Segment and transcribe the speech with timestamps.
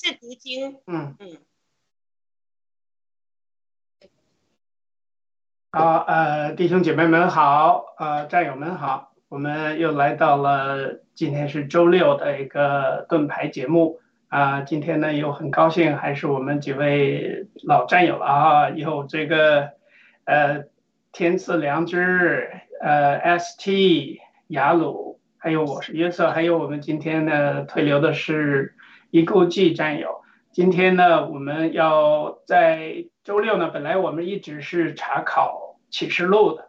[0.00, 0.78] 是读经。
[0.86, 1.38] 嗯嗯。
[5.72, 13.98] 好呃，弟兄姐妹们好，呃，战友们好，我们又来到了今天是周六的一个盾牌节目
[14.28, 14.60] 啊。
[14.60, 18.70] 今天呢，又很高兴，还是我们几位老战友了啊。
[18.70, 19.72] 有这个
[20.24, 20.66] 呃，
[21.10, 28.76] 天赐良知呃，ST 雅鲁，还有我是约瑟，还有我们今天呢推流的是。
[29.10, 30.22] 一顾记战友。
[30.52, 36.68] 今天呢，我们要在周六呢，本来我们一直是查考启示录的，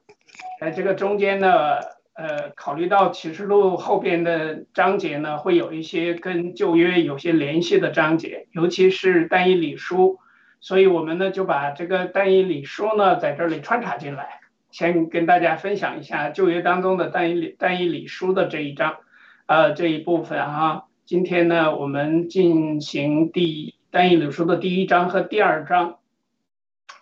[0.62, 1.75] 在这个中间呢，
[2.13, 10.19] 呃，考虑到启示录后边的章节呢，会有一些跟旧约有些联系的章节，尤其是但以理书。
[10.62, 14.41] 所以我们呢就把这个但以理书呢在这里穿插进来，
[14.71, 18.97] 先跟大家分享一下旧约当中的但以理但以理书的这一章，
[19.45, 20.83] 呃这一部分啊。
[21.10, 25.96] 今天呢我们进行第但以理书的第一章和第二章，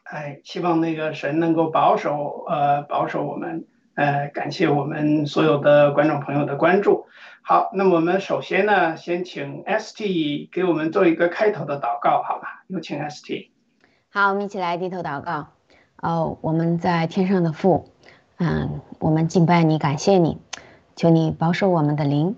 [0.03, 3.65] 哎，希望那个神能够保守呃保守我们，
[3.95, 7.07] 呃感谢我们所有的观众朋友的关注。
[7.41, 12.63] 好，那我们首先呢，先请 ST 给我们做一个开头的祷告，好吧？
[12.67, 13.49] 有请 ST。
[14.07, 15.47] 好，我们一起来低头祷告。
[16.01, 17.89] 哦，我们在天上的父，
[18.37, 20.37] 嗯，我们敬拜你，感谢你，
[20.95, 22.37] 求你保守我们的灵，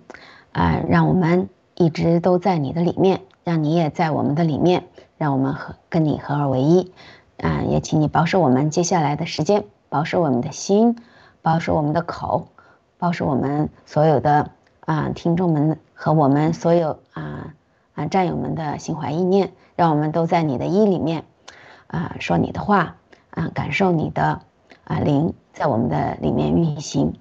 [0.51, 1.47] 啊，让我们
[1.79, 4.83] 一直都在你的里面，让你也在我们的里面，
[5.17, 6.91] 让我们和跟你合二为一，
[7.37, 10.97] 啊，也请你保守我们接下来的时间，保守我们的心，
[11.41, 12.49] 保守我们的口，
[12.97, 14.51] 保守我们所有的。
[14.81, 17.53] 啊，听众们和我们所有啊
[17.93, 21.23] 啊战友们的心怀意念，让我们都在你的意里面，
[21.87, 22.95] 啊说你的话，
[23.29, 24.41] 啊感受你的
[24.83, 27.13] 啊灵在我们的里面运行，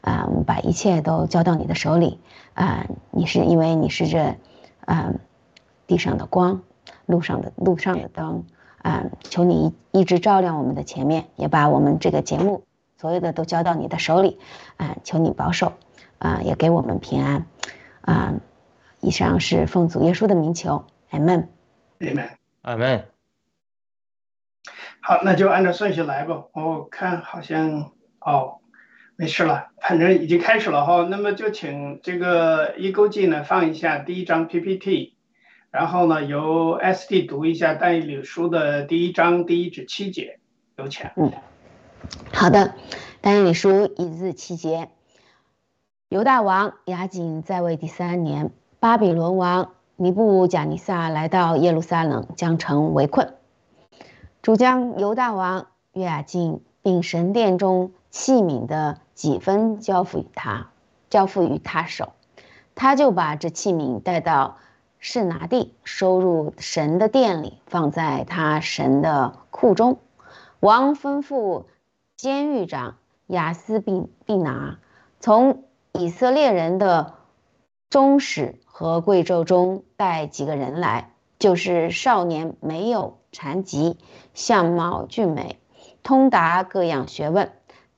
[0.00, 2.18] 啊我们把一切都交到你的手里，
[2.54, 4.36] 啊你是因为你是这
[4.84, 5.12] 啊
[5.86, 6.62] 地上的光，
[7.06, 8.44] 路上的路上的灯，
[8.78, 12.64] 啊求你一直照亮我们的前面，也把我们这个节目
[12.96, 14.38] 所有的都交到你的手里，
[14.76, 15.72] 啊求你保守。
[16.18, 17.46] 啊，也给我们平安，
[18.02, 18.34] 啊，
[19.00, 21.48] 以上是奉主耶稣的名求，阿门，
[21.98, 22.30] 阿门，
[22.62, 23.08] 阿门。
[25.00, 26.44] 好，那就按照顺序来吧。
[26.52, 27.90] 我看好像
[28.20, 28.60] 哦，
[29.22, 31.06] 没事了，反正已经开始了哈。
[31.08, 35.14] 那么就请这个一勾记呢放一下第一张 PPT，
[35.70, 40.40] 然后呢由 SD 读一下但以理书的第一章第一至七节，
[40.76, 41.08] 有请。
[41.14, 41.30] 嗯，
[42.32, 42.74] 好的，
[43.20, 44.88] 但以理书一至七节。
[46.08, 53.36] 犹大王亚景在位第三年，巴比伦王尼布贾尼撒来到耶路撒冷，将城围困。
[54.42, 60.68] 主将犹大王约雅敬并神殿中器皿的几分交付于他，
[61.10, 62.12] 交付于他手，
[62.74, 64.58] 他就把这器皿带到
[64.98, 69.98] 示拿地，收入神的殿里，放在他神的库中。
[70.60, 71.64] 王吩咐
[72.16, 72.96] 监狱长
[73.26, 74.78] 雅斯并并拿
[75.20, 75.64] 从。
[75.94, 77.12] 以色列人的
[77.90, 83.98] 忠使和贵胄中带几个人来，就是少年，没有残疾，
[84.32, 85.60] 相貌俊美，
[86.02, 87.52] 通达各样学问，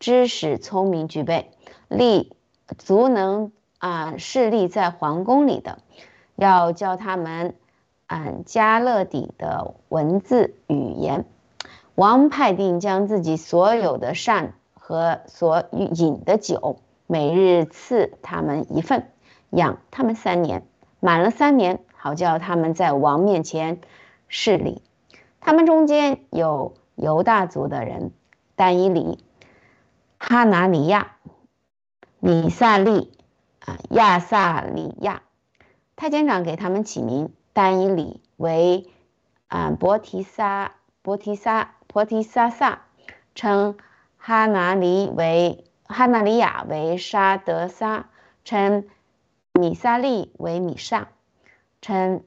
[0.04, 1.50] 知识聪明具备，
[1.88, 2.36] 力
[2.76, 5.78] 足能啊势力在皇宫里的，
[6.36, 7.54] 要教他们
[8.06, 11.24] 啊加勒底的文字语言。
[11.94, 16.76] 王派定将自己所有的膳和所饮的酒。
[17.06, 19.08] 每日赐他们一份，
[19.48, 20.66] 养他们三年，
[21.00, 23.80] 满了三年，好叫他们在王面前
[24.28, 24.82] 侍礼。
[25.40, 28.12] 他们中间有犹大族的人，
[28.54, 29.24] 但以里、
[30.18, 31.16] 哈拿尼亚、
[32.20, 33.12] 米萨利、
[33.60, 35.22] 啊亚萨里亚。
[35.96, 38.90] 太监长给他们起名，单以里为
[39.48, 42.82] 啊伯提撒、伯提撒、伯提撒撒，
[43.34, 43.76] 称
[44.16, 45.64] 哈拿尼为。
[45.86, 48.08] 哈纳里亚为沙德撒，
[48.42, 48.88] 称
[49.52, 51.08] 米萨利为米萨，
[51.82, 52.24] 称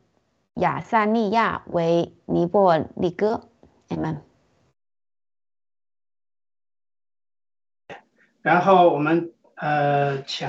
[0.54, 3.50] 亚萨利亚为尼波利哥。
[3.88, 4.27] 你们。
[8.48, 10.48] 然后我们呃，请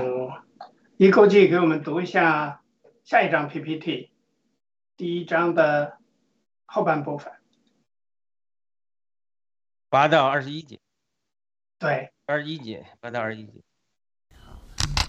[0.98, 2.62] 一口气给我们读一下
[3.02, 4.12] 下一张 PPT，
[4.96, 5.98] 第一章的
[6.64, 7.32] 后半部分，
[9.88, 10.78] 八到二十一节。
[11.80, 12.12] 对。
[12.26, 13.60] 二十一节，八到二十一节。
[14.36, 14.60] 好，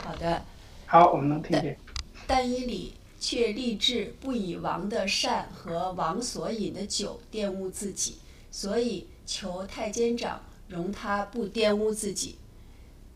[0.03, 0.41] 好的。
[0.87, 1.77] 好，我们能听见。
[2.25, 8.17] 但以理却立志不以王的善和王所饮的酒玷污自己，
[8.49, 12.38] 所以求太监长容他不玷污自己。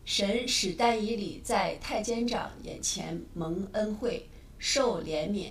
[0.04, 5.50] 神使但以理在太监长眼前蒙恩惠，受怜悯。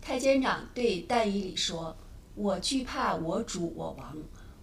[0.00, 1.96] 太监长对但以理说
[2.34, 4.16] ：“我惧怕我主我王，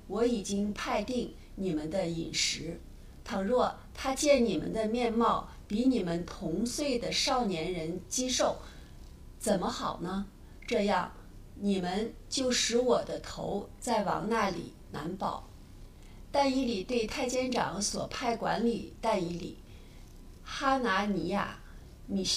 [0.08, 2.80] 我已经派定你们的饮食。”
[3.24, 8.58] 倘若他见你们的面貌比你们同岁的少年人肌瘦，
[9.40, 10.28] 怎么好呢？
[10.68, 11.12] 这样，
[11.56, 15.48] 你们就使我的头在王那里难保。
[16.38, 19.58] 但以理对太监长所派管理但以理、
[20.44, 21.58] 哈拿尼亚、
[22.08, 22.28] 米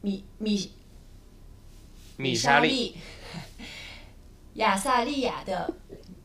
[0.00, 0.72] 米米
[2.16, 2.96] 米沙沙利，
[4.54, 5.70] 亚萨利亚的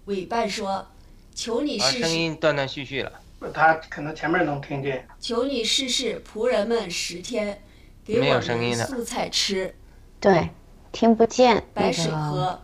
[0.05, 0.87] 委办说
[1.35, 3.11] ：“求你啊，声试试，音断断续续了，
[3.53, 5.05] 他可能前面能听见。
[5.19, 7.61] 求你试试仆人们十天，
[8.05, 9.75] 给我声音了们素菜吃，
[10.21, 10.49] 对，
[10.93, 12.17] 听不见白水个。
[12.17, 12.61] 喝。”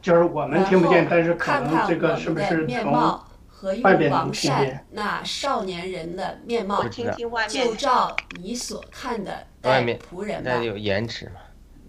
[0.00, 2.90] 就是我们听不见，但是可看能这看我们个是不是的面从
[3.62, 6.82] 貌和用王善那少年人的面貌
[7.48, 10.50] 就照你所看的外待面仆人吧。
[10.54, 11.40] 那有延迟嘛？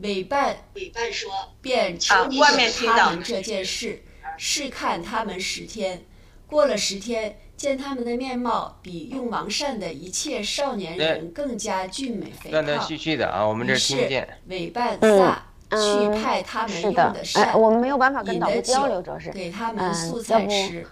[0.01, 4.03] 委办委办说，便求啊你外面听到他们这件事，
[4.37, 6.03] 试看他们十天。
[6.47, 12.97] 过了十天，见他们的面貌比用王善的一切少年人更加俊美肥胖断断续。
[12.97, 14.27] 续的啊，我们这听不见。
[14.47, 19.31] 委办嗯撒去嗯派他们用是的，哎，膳，我们没有办法跟导播饮的交流，酒主要是。
[19.31, 20.85] 给他们嗯素菜吃。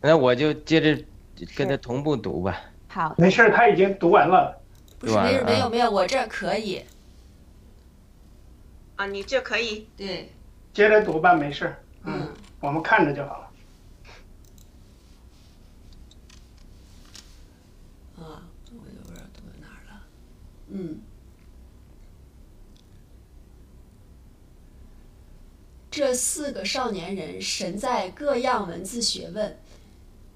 [0.00, 1.04] 那我就接着
[1.56, 2.60] 跟他同步读吧。
[2.88, 4.56] 好，没事儿，他已经读完了。
[4.98, 6.82] 不是没有读完了啊没有没有，我这可以。
[8.96, 10.32] 啊，你这可以，对，
[10.72, 11.82] 接着读吧，没事儿。
[12.04, 12.28] 嗯，
[12.60, 13.44] 我们看着就好了。
[18.18, 20.00] 啊，我有点读到哪儿了？
[20.70, 21.00] 嗯，
[25.90, 29.56] 这四个少年人神在各样文字学问，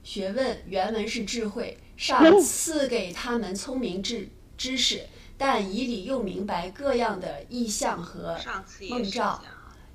[0.03, 5.07] 学问原文是智慧， 上赐给他们聪明智知识，
[5.39, 8.37] 但以理又明白各样的意象和
[8.91, 9.43] 梦兆。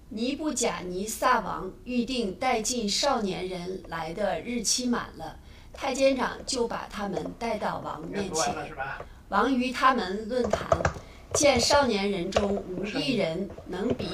[0.09, 5.37] 尼布甲尼撒王预定带进少年人来的日期满了，
[5.73, 8.55] 太监长就把他们带到王面前。
[9.27, 10.65] 王与他们论谈，
[11.33, 14.07] 见少年人中无一人能比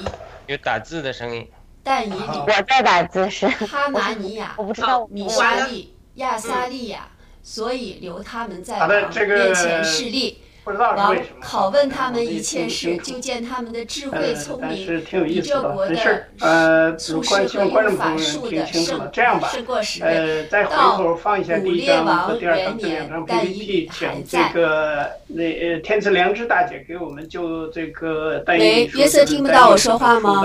[0.48, 1.48] 有打字的声音，
[1.84, 7.06] 但以好理、我在打字是，哈拿尼亚我、不知道米我沙利、亚撒利亚，
[7.42, 10.38] 所以留他们在王面前示例。
[10.64, 11.44] 不知道是王为什么。
[11.44, 16.46] 拷问他们一切事，听不清楚就见他们的智慧呃聪明比这国没事儿的。
[16.46, 18.64] 呃，术士和法术的。
[18.64, 20.06] 胜这样吧，胜过十倍。
[20.06, 30.40] 呃，再回到头放一下第古列一章和王元年但以理还在个那呃天赐良知大姐给我们就这个单喂约瑟听不到我说话吗？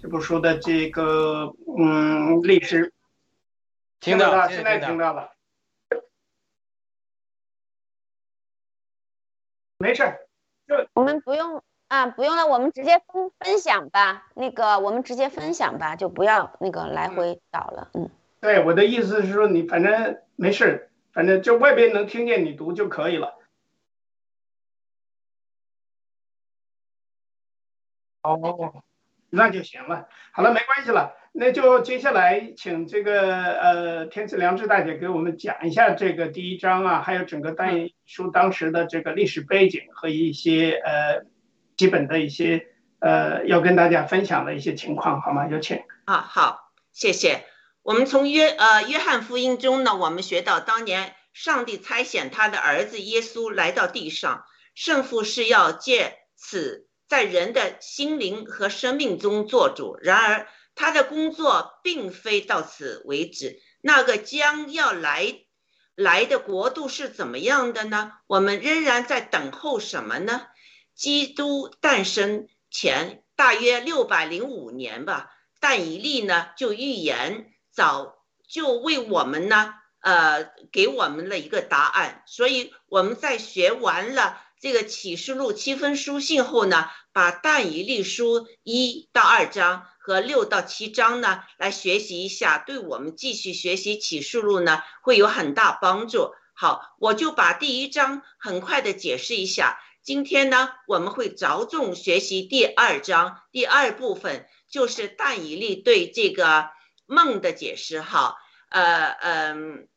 [0.00, 2.94] 这部书的这个嗯历史
[4.00, 5.12] 听到了，现在听到。
[5.12, 5.34] 了，
[9.76, 10.26] 没事儿。
[10.94, 14.30] 我们不用啊，不用了，我们直接分分享吧。
[14.34, 17.90] 那个，我们直接分享吧，就不要那个来回导了。
[17.92, 18.08] 嗯，
[18.40, 23.36] 对，我的意思是说，你反正没事，反正就外边能听见你读就可以了。
[28.22, 28.82] 哦，
[29.30, 30.08] 那就行了。
[30.32, 41.24] 好了，没关系了，那就接下来请这个呃天赐良知大姐给我们讲一下这个第一章啊，还有整个单书当时的这个历史背景和一些呃
[41.76, 42.66] 基本的一些
[42.98, 45.48] 呃要跟大家分享的一些情况，好吗？
[45.48, 45.82] 有请。
[46.04, 47.44] 啊，好，谢谢。
[47.82, 54.44] 我们从约呃约翰福音中呢，我们学到当年上帝差遣他的儿子耶稣来到地上，
[54.74, 59.98] 圣父是要借此在人的心灵和生命中做主。
[60.00, 65.40] 然而他的工作并非到此为止，那个将要来
[65.96, 68.12] 来的国度是怎么样的呢？
[68.28, 70.46] 我们仍然在等候什么呢？
[70.94, 75.32] 基督诞生前大约六百零五年吧。
[75.58, 82.22] 但以利呢，就预言早就为我们呢，呃，给我们了一个答案。
[82.26, 96.32] 所以我们在学完了这个启示录七封书信后呢，把但以利书一到二章和六到七章呢来学习一下，对我们继续学习启示录呢会有很大帮助。
[96.52, 99.80] 好，我就把第一章很快的解释一下。
[100.02, 104.46] 今天呢，我们会着重学习第二章第二部分。
[104.70, 106.70] 就是但以利对这个
[107.06, 108.36] 梦的解释，哈，
[108.68, 109.88] 呃嗯，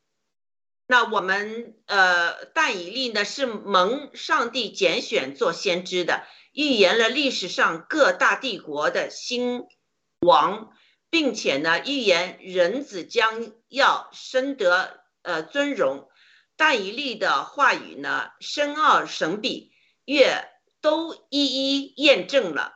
[0.86, 9.66] 那我们呃但以利呢是蒙上帝拣选做先知的，预言了历史上各大帝国的兴
[10.20, 10.72] 亡，
[11.10, 16.10] 并且呢预言人子将要深得呃尊荣。
[16.56, 19.72] 但以利的话语呢深奥神秘，
[20.06, 20.50] 越
[20.82, 22.74] 都一一验证了，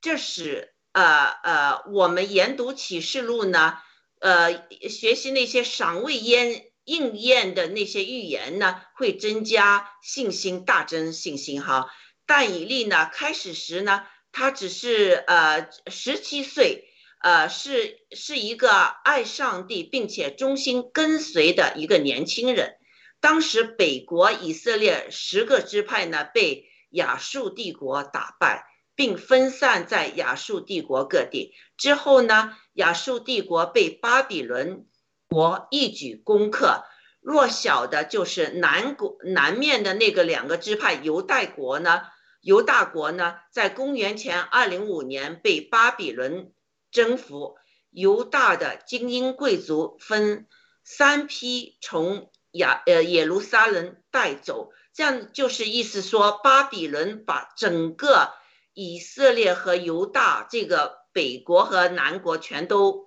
[0.00, 0.72] 这使。
[0.92, 3.78] 呃呃，我们研读启示录呢，
[4.18, 11.90] 呃，学习那些赏未应应验的那些预言呢，会增加信心，大增信心哈。
[12.24, 16.84] 但以利呢，开始时呢，他只是呃十七岁，
[17.20, 22.76] 呃，是是一个爱上帝并且忠心跟随的一个年轻人。
[23.20, 28.64] 当时北国以色列十个支派呢被亚述帝国打败，
[28.94, 31.54] 并分散在亚述帝国各地。
[31.76, 34.86] 之后呢，亚述帝国被巴比伦
[35.28, 36.84] 国一举攻克。
[37.20, 42.02] 弱小的就是南国南面的那个两个支派犹大国呢，
[42.40, 46.52] 犹大国呢，在公元前二零五年被巴比伦
[46.92, 47.56] 征服，
[47.90, 50.46] 犹大的精英贵族分
[50.84, 58.34] 三批从亚呃耶路撒冷带走，这样就是意思说，巴比伦把整个
[58.72, 63.05] 以色列和犹大这个北国和南国全都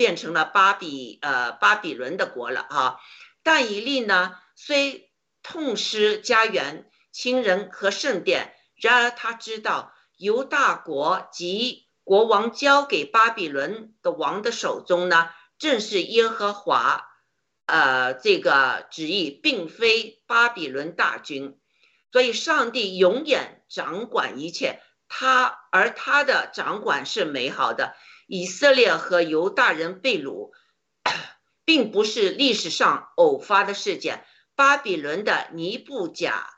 [0.00, 3.00] 变成了巴比呃巴比伦的国了哈。
[3.42, 15.28] 但以利呢，虽痛失家园、亲人和圣殿，然而他知道犹大国及国王交给巴比伦的王的手中呢，
[15.58, 17.06] 正是耶和华，
[17.66, 21.60] 呃，这个旨意，并非巴比伦大军。
[22.10, 27.94] 所以，上帝永远掌管一切，他而他的掌管是美好的。
[28.30, 30.52] 以色列和犹大人被掳。
[31.66, 34.24] 并不是历史上偶发的事件。
[34.56, 36.48] 巴比伦的尼布甲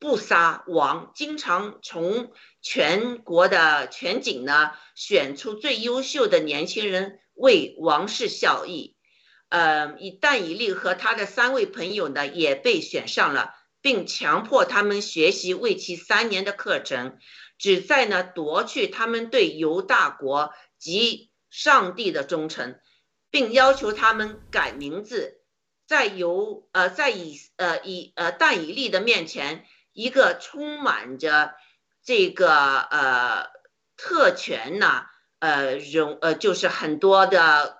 [0.00, 8.96] 布撒王经常从全国的全景呢选出最优秀的年轻人为王室效力。
[9.50, 17.18] 呃，以但以利和他的三位朋友呢也被选上了，并强迫他们学习为期三年的课程，
[17.56, 22.80] 旨在呢夺去他们对犹大国及上帝的忠诚。
[23.32, 25.44] 并要求他们改名字，
[25.86, 31.54] 在由呃在以呃以呃但以利的面前，一个充满着
[32.02, 33.46] 这个呃
[33.96, 35.06] 特权呐，
[35.38, 37.78] 呃荣呃就是很多的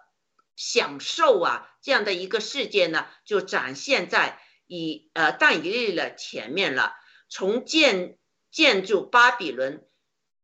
[0.54, 6.94] 享受啊这样的一个世界呢，就展现在以呃但以利的前面了。
[7.28, 8.18] 从建
[8.52, 9.84] 建筑巴比伦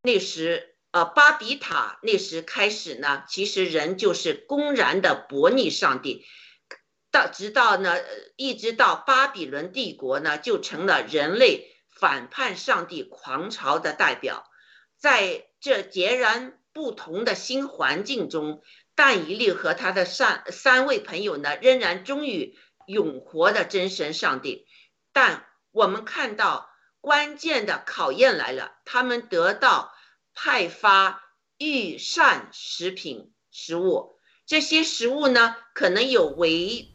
[0.03, 0.76] 那时。
[0.97, 6.25] 呃，巴比塔那时开始呢，其实人就是公然的驳逆上帝，
[7.11, 7.99] 到直到呢，
[8.37, 14.47] 一直到巴比伦帝国呢，就成了人类反叛上帝狂潮的代表。
[14.97, 18.63] 在这截然不同的新环境中，
[18.95, 22.57] 但以利和他的三三位朋友呢，仍然忠于
[22.87, 24.67] 永活的真神上帝。
[25.13, 26.71] 但我们看到
[27.03, 29.93] 关键的考验来了，他们得到。
[30.37, 31.25] 派发
[31.59, 36.91] 御膳食品食物，这些食物呢，可能有违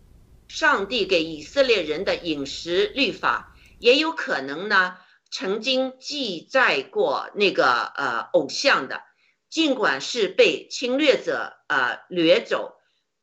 [0.47, 4.95] 上帝给以色列人的饮食律法，也有可能呢，
[5.31, 9.01] 曾经记载过那个呃偶像的，
[9.49, 12.75] 尽管是被侵略者呃掠走，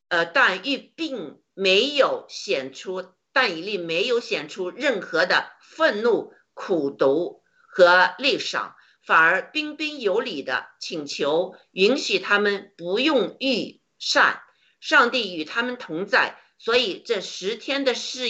[0.09, 8.75] 呃，但玉并没有显出，但以利没有显出任何的愤怒、苦毒和泪赏。
[9.09, 14.43] 反而彬彬有礼的请求，允许他们不用御膳。
[14.81, 18.29] 上帝与他们同在，所以这十天的试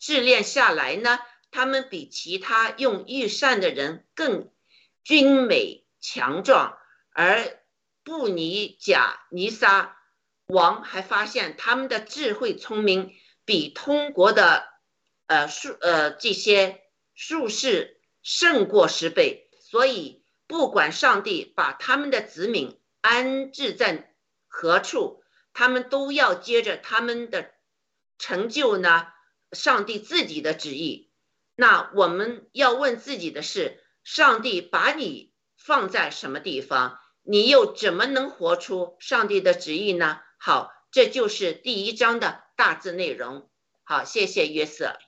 [0.00, 1.20] 试炼下来呢，
[1.52, 4.50] 他们比其他用御膳的人更
[5.04, 6.76] 俊美强壮。
[7.12, 7.56] 而
[8.02, 9.96] 布尼贾尼撒
[10.48, 14.66] 王还发现，他们的智慧聪明比通国的
[15.28, 16.80] 呃术呃这些
[17.14, 19.47] 术士胜过十倍。
[19.70, 24.14] 所以，不管上帝把他们的子民安置在
[24.46, 27.50] 何处，他们都要接着他们的
[28.18, 29.08] 成就呢？
[29.52, 31.10] 上帝自己的旨意。
[31.54, 36.98] 那我们要问自己的是：上帝把你放在什么地方？
[37.22, 40.20] 你又怎么能活出上帝的旨意呢？
[40.38, 43.50] 好，这就是第一章的大致内容。
[43.84, 44.98] 好，谢谢约瑟。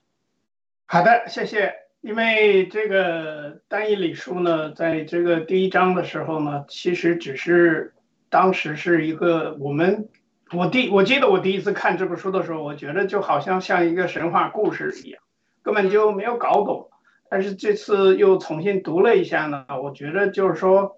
[0.84, 1.89] 好的，谢谢。
[2.00, 7.92] 因为这个单一理书呢，在这个第一章的时候呢，其实只是
[8.30, 10.08] 当时是一个我们
[10.52, 15.22] 我第我记得我第一次看这本书的时候，我觉得就好像像一个神话故事一样，
[15.62, 16.88] 根本就没有搞懂。
[17.28, 20.96] 但是这次又重新读了一下呢，我觉得就是说，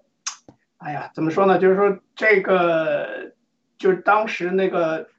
[0.77, 1.59] 哎呀，怎么说呢？
[1.59, 3.33] 就是说这个
[3.77, 5.09] 就是当时那个。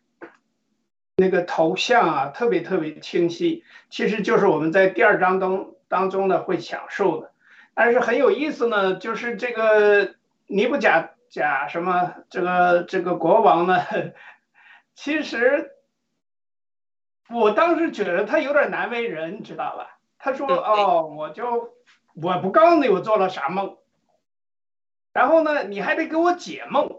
[1.16, 7.30] 那个头像啊，特别特别清晰，其实就是我们在第二章当当中呢会享受的。
[7.72, 10.14] 但是很有意思呢，就是这个
[10.48, 13.80] 尼布甲甲什么这个这个国王呢，
[14.96, 15.70] 其实
[17.30, 19.98] 我当时觉得他有点难为人，知道吧？
[20.18, 21.74] 他说：“哦，我就
[22.20, 23.76] 我不告诉你我做了啥梦，
[25.12, 26.98] 然后呢，你还得给我解梦。”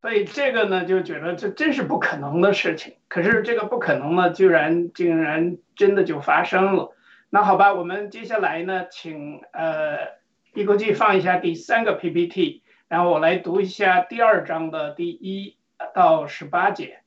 [0.00, 2.94] 所以这个呢，就觉得这真是不可能的事情。
[3.08, 6.92] 可是这个不可能呢，居然竟然真的就发生了。
[7.30, 10.18] 那好吧，我们接下来呢，请呃
[10.54, 15.58] 一国际放一下第三个 PPT，然后我来读一下第二章的第一
[15.94, 17.02] 到十八节。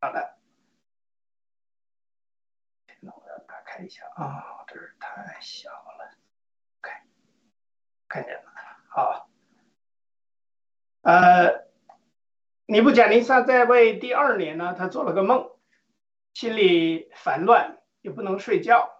[0.00, 0.36] 好的，
[3.00, 6.16] 那我要打开一下啊，这是太小了。
[6.78, 6.92] OK，
[8.06, 8.42] 看见了，
[8.88, 9.28] 好。
[11.02, 11.66] 呃，
[12.66, 15.50] 尼布甲尼撒在位第二年呢，他做了个梦，
[16.36, 18.90] 心里烦乱，又不能睡觉。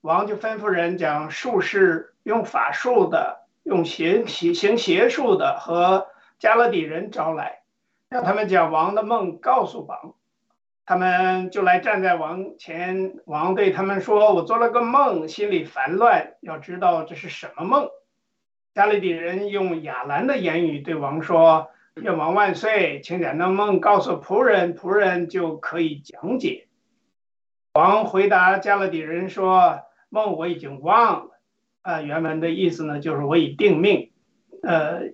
[0.00, 6.06] 王就吩咐人将术士、用法术的、用邪邪行邪术的和
[6.38, 7.62] 加勒底人招来，
[8.10, 10.14] 让他们将王的梦告诉王。
[10.86, 17.88] 他们就来站在王前，王对他们说：“我做了个梦，心里烦乱，要知道这是什么梦。”
[18.72, 21.70] 加勒底人用亚兰的言语对王说
[22.02, 26.68] ：“愿王万岁，请将那梦告诉仆人，仆人就可以讲解。”
[27.74, 31.40] 王回答加勒底人说：“梦我已经忘了。”
[31.82, 34.12] 啊，原文的意思呢，就是我已定命。
[34.62, 35.12] 呃，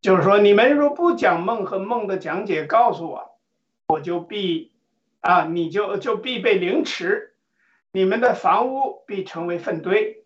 [0.00, 3.38] 就是说，你们若不将梦和梦的讲解告诉我，
[3.86, 4.72] 我就必
[5.20, 7.34] 啊，你就就必被凌迟，
[7.92, 10.24] 你们的房屋必成为粪堆。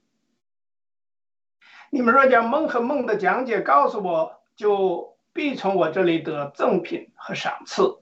[1.91, 7.99] 你们若将梦和梦的讲解告诉我，就必从我这里得赠品和赏赐，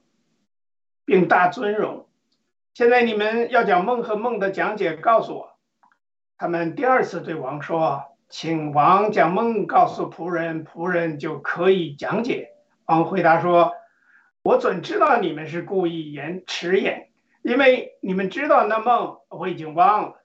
[1.05, 2.07] 并大尊荣。
[2.73, 5.57] 现在你们要将梦和梦的讲解告诉我。
[6.37, 12.49] 他们第二次对王说：“请王将梦告诉仆人，仆人就可以讲解。”
[12.85, 13.73] 王回答说
[14.41, 17.09] ：“我怎知道你们是故意言迟延？
[17.43, 20.23] 因为你们知道那梦，我已经忘了。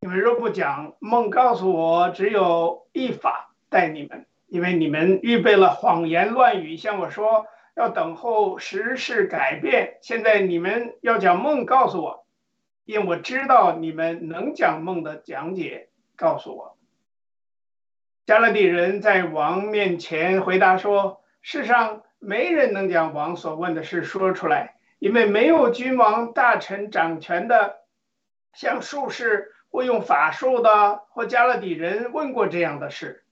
[0.00, 7.46] 你们若不讲梦告诉我，只有一法待你们，因为你们预备了谎言乱语，向我说。”
[7.78, 9.98] 要等候时事改变。
[10.02, 12.26] 现在你们要讲梦，告诉我，
[12.84, 16.76] 因为我知道你们能讲梦的讲解，告诉我。
[18.26, 27.76] 加勒底人在王面前回答说：“世上没人能将王所问的事说出来，因为没有君王大臣掌权的，
[28.54, 33.22] 像术士或用法术的或加勒底人问过这样的事。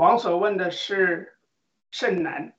[0.00, 1.34] 王所问的事
[1.90, 2.54] 甚难。”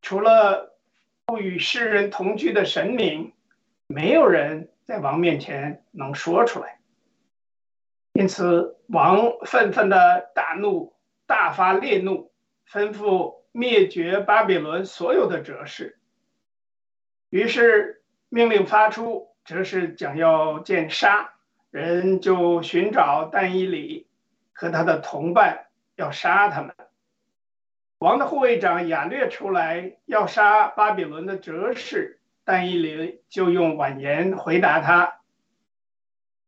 [0.00, 0.78] 除了
[1.26, 3.34] 不与世人同居的神明，
[3.86, 6.80] 没有人在王面前能说出来。
[8.14, 10.94] 因此，王愤愤的大怒，
[11.26, 12.32] 大发烈怒，
[12.66, 15.98] 吩咐灭绝巴比伦所有的哲士。
[17.28, 21.34] 于是命令发出，哲士将要见杀，
[21.70, 24.08] 人就寻找但以里
[24.52, 25.66] 和他的同伴，
[26.00, 26.74] 要杀他们。
[27.98, 35.20] 王的护卫长亚略出来要杀巴比伦的哲士，但以理就用婉言回答他。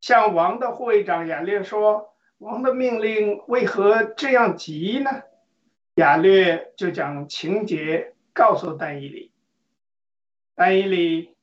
[0.01, 5.21] 向王的护卫长亚略说：“王的命令为何这样急呢？”
[5.95, 9.31] 亚略就将情节告诉但以理。
[10.55, 11.35] 但以理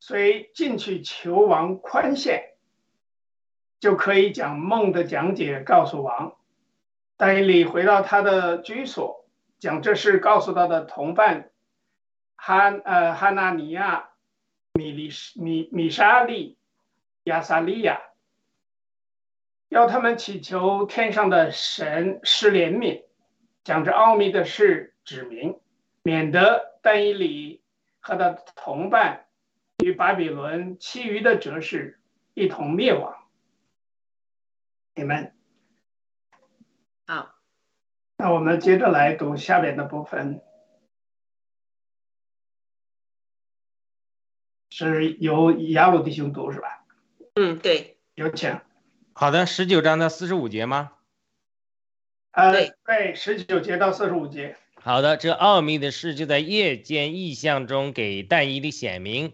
[0.00, 2.54] 虽进去求王宽限，
[3.78, 6.36] 就可以将梦的讲解告诉王。
[7.18, 9.18] 但以理回到他的居所。
[9.58, 11.50] 将这事告诉他的同伴
[12.36, 14.10] 哈呃哈纳尼亚、
[14.72, 16.56] 米利米米沙利、
[17.24, 18.00] 亚萨利亚，
[19.68, 23.02] 要他们祈求天上的神施怜悯，
[23.64, 25.58] 将这奥秘的事指明，
[26.04, 27.60] 免得但以里
[27.98, 29.26] 和他同伴
[29.78, 31.98] 与巴比伦其余的哲士
[32.34, 33.12] 一同灭亡。
[34.94, 35.34] 你们。
[38.18, 40.42] 那我们接着来读下面的部分，
[44.68, 46.84] 是由雅鲁弟兄读是吧？
[47.36, 48.60] 嗯，对，有请。
[49.14, 50.92] 好的，十九章的四十五节吗？
[52.32, 52.52] 呃，
[52.84, 54.56] 对，十九节到四十五节。
[54.74, 59.32] 好的，这奥秘的事就在夜间异象中给但以理显明，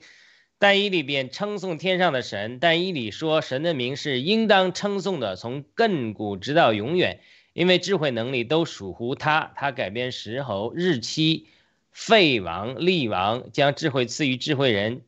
[0.60, 2.60] 但以理便称颂天上的神。
[2.60, 7.20] 但以理说：“神的名是应当称颂的，从亘古直到永远。”
[7.54, 11.46] 因为智慧能力都属乎他，他改变时候、日期、
[11.92, 15.02] 废王、立王，将智慧赐予智慧人，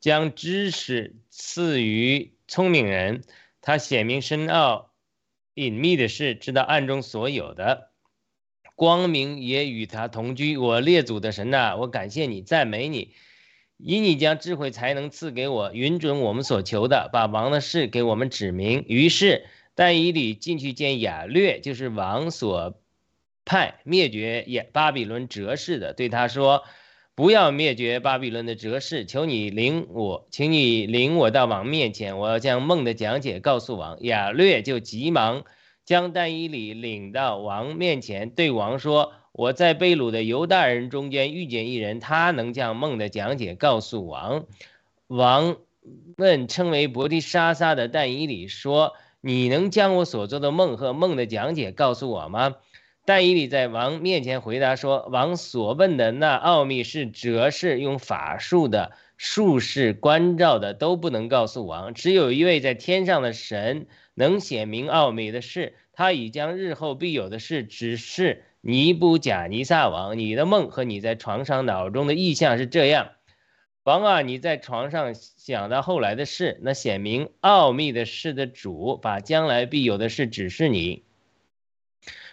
[0.00, 3.22] 将知识赐予聪明人。
[3.60, 4.90] 他显明深奥、
[5.54, 7.90] 隐秘的事，知道暗中所有的
[8.74, 10.56] 光明，也与他同居。
[10.56, 13.14] 我列祖的神呐，我感谢你，赞美你，
[13.76, 18.84] 因你将智慧才能赐给我，允准我们所求的，把王的事给我们指明。
[18.88, 19.46] 于是。
[19.74, 22.74] 但以理进去见亚略，就是王所
[23.44, 26.62] 派灭绝也巴比伦哲士的，对他说
[27.14, 35.44] ：“不要灭绝巴比伦的哲士，求你领我，请你领我到王面前，我要将梦的讲解告诉王。”亚略就急忙
[35.84, 44.46] 将但以理领到王面前，对王说：“我在贝鲁的犹大人中间遇见一人，他能将梦的讲解告诉王。”
[45.08, 45.56] 王
[46.16, 52.56] 问称为伯提沙撒的但以理说：“你能将我所做的梦和梦的讲解告诉我吗？”
[53.04, 61.94] 但以理在王面前回答说：“王所问的那奥秘是哲士用法术的、术士关照的，都不能告诉王。
[61.94, 70.16] 只有一位在天上的神能显明奥秘的事，他已将日后必有的事指示尼布甲尼撒王。
[70.16, 73.08] 你的梦和你在床上脑中的意象是这样。
[73.84, 81.02] 王啊，你在床上想到后来的事，那显明奥秘的事的主，把将来必有的事指示你。”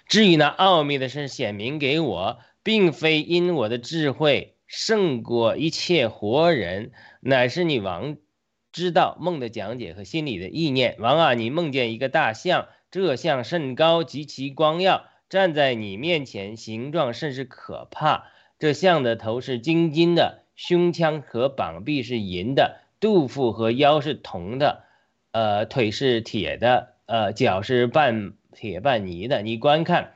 [0.08, 8.18] 至于那奥秘的事显明给我，并非因我的智慧胜过一切活人，乃是你王
[8.72, 10.96] 知道梦的讲解和心里的意念。
[11.00, 18.28] 王啊，你梦见一个大象，这象甚高，极其光耀，站在你面前，形状甚是可怕。
[18.60, 24.84] 这象的头是金金的，胸腔和膀臂是银的，肚腹和腰是铜的，
[25.32, 28.34] 呃，腿是铁的，呃，脚是半。
[28.52, 30.16] 铁半泥的，你观看，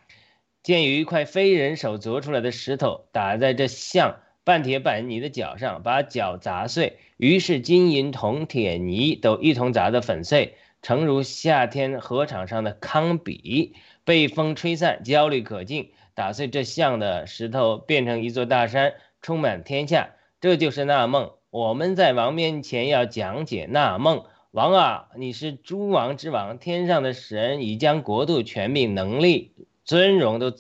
[0.64, 15.92] 见有一块非人手凿出来的石头打在这像半铁半泥的脚上，把脚砸碎，于是金银铜铁泥都一同砸得粉碎，诚如夏天河场上的糠秕，被风吹散，焦虑可敬。
[16.16, 20.10] 打碎这像的石头变成一座大山，充满天下。
[20.44, 21.32] 这就是那梦。
[21.52, 24.26] 我们在王面前要讲解那梦。
[24.52, 29.54] 王啊，你是诸王之王，天上的神已将国度、权柄、能力、
[29.86, 30.54] 尊荣都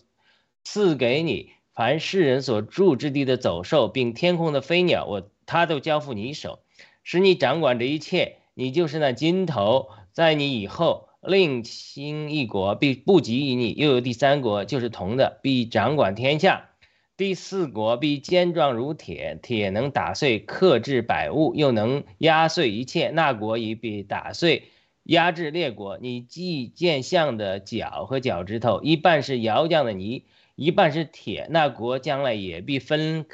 [0.64, 1.50] 赐给你。
[1.74, 6.60] 凡世人所住之地的走兽，并天空的飞鸟，我他都交付你手，
[7.04, 8.38] 使你掌管这一切。
[8.54, 13.74] 你就是那金头，在你以后另兴一国，必不及于你。
[13.74, 16.70] 又有第三国，就是铜的，必掌管天下。
[17.16, 23.10] 第四国必坚壮如铁，铁能打碎、克制百物，又能压碎一切。
[23.12, 24.70] 那国已被打碎、
[25.04, 26.00] 压制列国。
[26.00, 31.48] 你既见象的脚和脚趾头，一半是窑匠的泥，一半是铁。
[31.52, 33.28] 那国将来也必分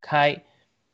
[0.00, 0.42] 开。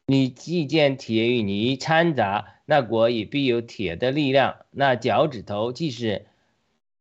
[0.07, 4.57] 你既见铁与泥掺杂，那国也必有铁的力量。
[4.73, 6.27] 那脚趾头既是，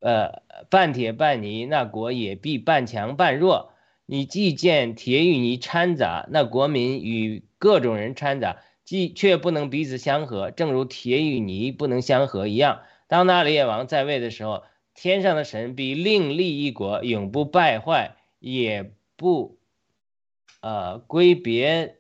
[0.02, 3.72] 呃，半铁半泥，那国也必半强半弱。
[4.12, 12.82] 你既见铁与泥掺杂，那国民与各种人掺杂，既却不能彼此相合，正如铁与泥不能相合一样。
[13.08, 14.64] 当那列王在位的时候，
[14.96, 19.60] 天上的神必另立一国，永不败坏，也不，
[20.62, 21.98] 呃，归别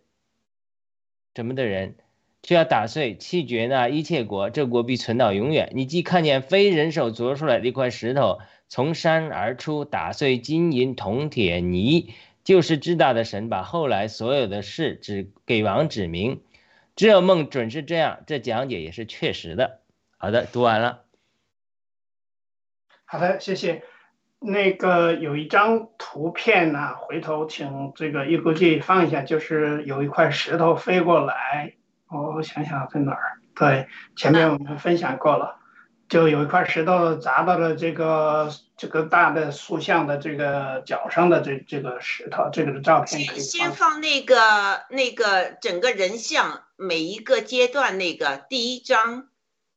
[1.36, 1.96] 什么的人，
[2.42, 5.72] 却要打碎弃绝那一切国，这国必存到永远。
[5.76, 8.40] 你既看见非人手凿出来的一块石头。
[8.70, 16.44] 从山而出，打碎金银铜铁泥，就是知道的神把后来所有的事指给王指明。
[16.96, 19.80] 这梦准是这样，这讲解也是确实的。
[20.18, 21.04] 好的，读完了。
[23.06, 23.84] 好的，谢谢。
[24.40, 31.74] 那个有一张图片呢，回头请这个一估计放一下，就是有一块石头飞过来。
[32.08, 33.40] 我想想在哪儿？
[33.56, 35.59] 对，前面我们分享过了。
[36.10, 49.30] 就有一块石头砸到了这个这个大的塑像的这个脚上的这这个石头，这个的照片可以先放那个那个整个人像每一个阶段那个第一张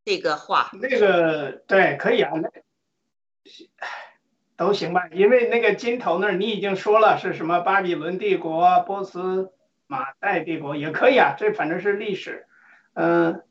[0.05, 0.71] 那个画。
[0.81, 2.49] 那个对，可以啊，那
[4.57, 9.53] 都行吧，因为那个金头那儿你已经说了是什么巴比伦帝国、波斯
[9.87, 12.47] 马代帝国也可以啊，这反正是历史，
[12.95, 13.43] 嗯。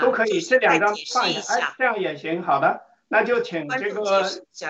[0.00, 2.42] 都可以，这两张放一下，哎，这样也行。
[2.42, 4.22] 好的，那就请这个，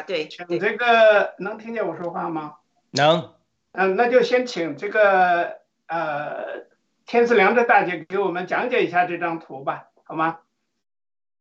[0.06, 2.54] 对，请这个能听见我说话吗？
[2.92, 3.34] 能。
[3.72, 5.58] 嗯，那就先请这个
[5.88, 6.66] 呃
[7.06, 10.38] 天赐良知大姐给我们讲解一下这张图吧，好吗？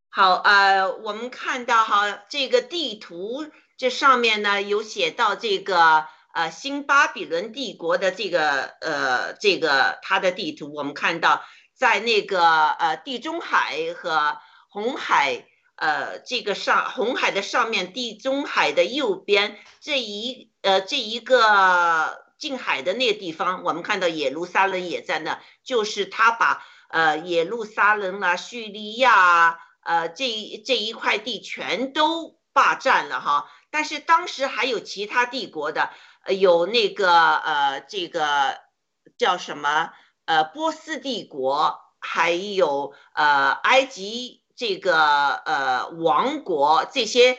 [0.09, 3.45] 好，呃，我们看到哈，这个地图
[3.77, 11.43] 这上面呢有写到这个呃新巴比伦帝国的这个呃这个它的地图，我们看到。
[11.75, 14.37] 在那个呃地中海和
[14.69, 30.25] 红海呃这个上红海的上面，地中海的右边这一呃这一个近海的那个地方，我们看到耶路撒冷也在那，就是他把呃耶路撒冷啊、叙利亚啊呃这
[30.65, 33.51] 这一块地全都霸占了哈。
[33.69, 35.89] 但是当时还有其他帝国的，
[36.23, 38.57] 呃，有那个呃，这个
[39.17, 39.91] 叫什么
[40.25, 47.37] 呃，波斯帝国，还有呃，埃及这个呃王国这些，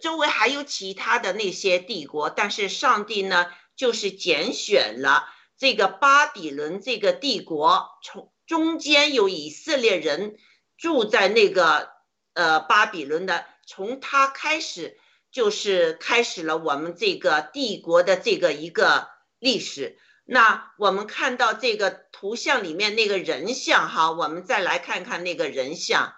[0.00, 2.30] 周围还有其他的那些帝国。
[2.30, 5.28] 但是上帝呢，就是拣选了
[5.58, 10.36] 这个巴比伦这个帝国，从中间有以色列人
[10.76, 11.90] 住在那个
[12.34, 14.98] 呃巴比伦的，从他开始。
[15.32, 19.06] 就是开始了我们这个帝国的这个一个
[19.38, 19.96] 历史。
[20.32, 26.14] 那我们看到这个图像里面那个人像哈，我们再来看看那个人像，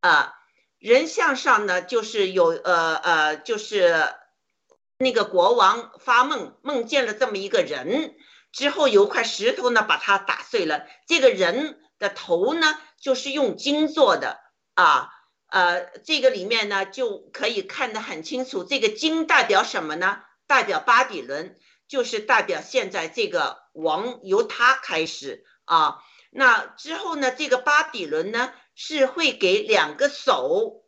[0.00, 0.32] 啊，
[0.78, 4.14] 人像上呢就是有呃呃，就是
[4.96, 8.14] 那个国王发梦梦见了这么一个人，
[8.50, 14.40] 之后有块石头呢把它打碎了，这个人的头呢就是用金做的
[14.72, 15.10] 啊。
[15.50, 20.22] 呃，这个里面呢就可以看得很清楚，这个金代表什么呢？
[20.46, 21.54] 代表巴比伦，
[21.88, 25.98] 就是代表现在这个王由他开始啊。
[26.30, 30.84] 那之后呢，这个巴比伦呢是会给两个手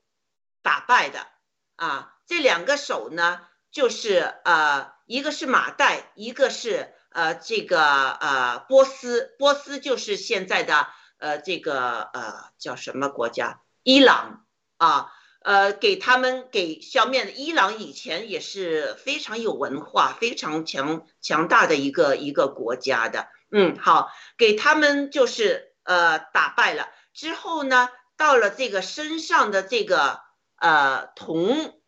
[0.63, 1.27] 打败的
[1.75, 2.15] 啊。
[2.27, 3.41] 这两个手呢，
[3.73, 10.87] 就是呃，一个是马代，一个是呃这个呃波斯，波斯就是现在的
[11.19, 13.63] 呃这个呃叫什么国家？
[13.83, 14.47] 伊朗。
[14.77, 30.21] 啊，呃，给他们给消灭的伊朗以前也是非常有文化、非常强强大的一个一个国家的，嗯，好，给他们就是呃打败了之后呢，到了这个身上的这个
[30.57, 31.81] 呃铜，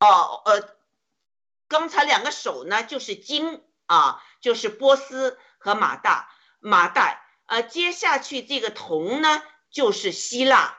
[0.00, 0.68] 哦呃，
[1.68, 10.76] 刚才两个手呢就是金啊，就是波斯和马大马代，呃，接下去这个铜呢就是希腊。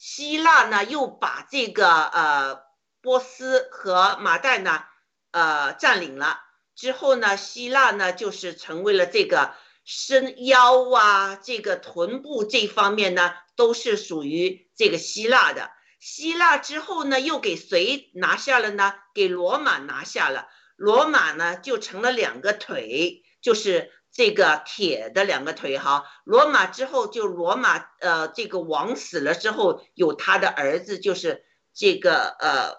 [0.00, 2.62] 希腊呢，又把这个呃
[3.02, 4.82] 波斯和马代呢，
[5.30, 6.40] 呃占领了
[6.74, 9.52] 之后呢，希腊呢就是成为了这个
[9.84, 15.70] 身腰啊，这个臀部这方面呢，都是属于这个希腊的。
[15.98, 18.94] 希腊之后呢，又给谁拿下了呢？
[19.14, 20.48] 给罗马拿下了。
[20.76, 23.92] 罗马呢，就成了两个腿，就是。
[24.12, 32.76] 这个铁的两个腿哈，罗马之后就罗马呃，这个王死了之后，有他的儿子，就是这个呃，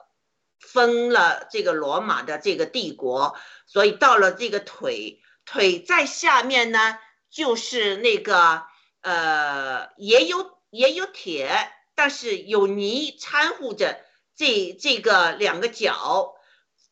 [0.60, 6.98] 分了这个罗马的这个帝国，所以到了这个腿腿在下面呢，
[7.30, 8.64] 就是那个
[9.02, 14.02] 呃，也有也有铁，但是有泥掺和着
[14.36, 16.36] 这这个两个脚，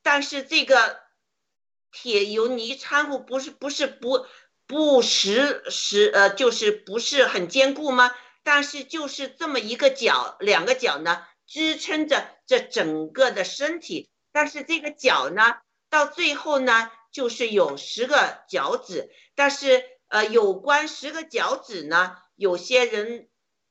[0.02, 1.09] 但是这个。
[1.92, 4.26] 铁有泥掺和，不是不是不
[4.68, 8.12] 不实实呃，就是不是很坚固吗？
[8.44, 14.10] 但是就是这么一个角，两个角呢支撑着这整个的身体。
[14.32, 15.56] 但是这个角呢，
[15.90, 19.10] 到最后呢，就是有十个脚趾。
[19.36, 23.28] 但是呃，有关十个脚趾呢，有些人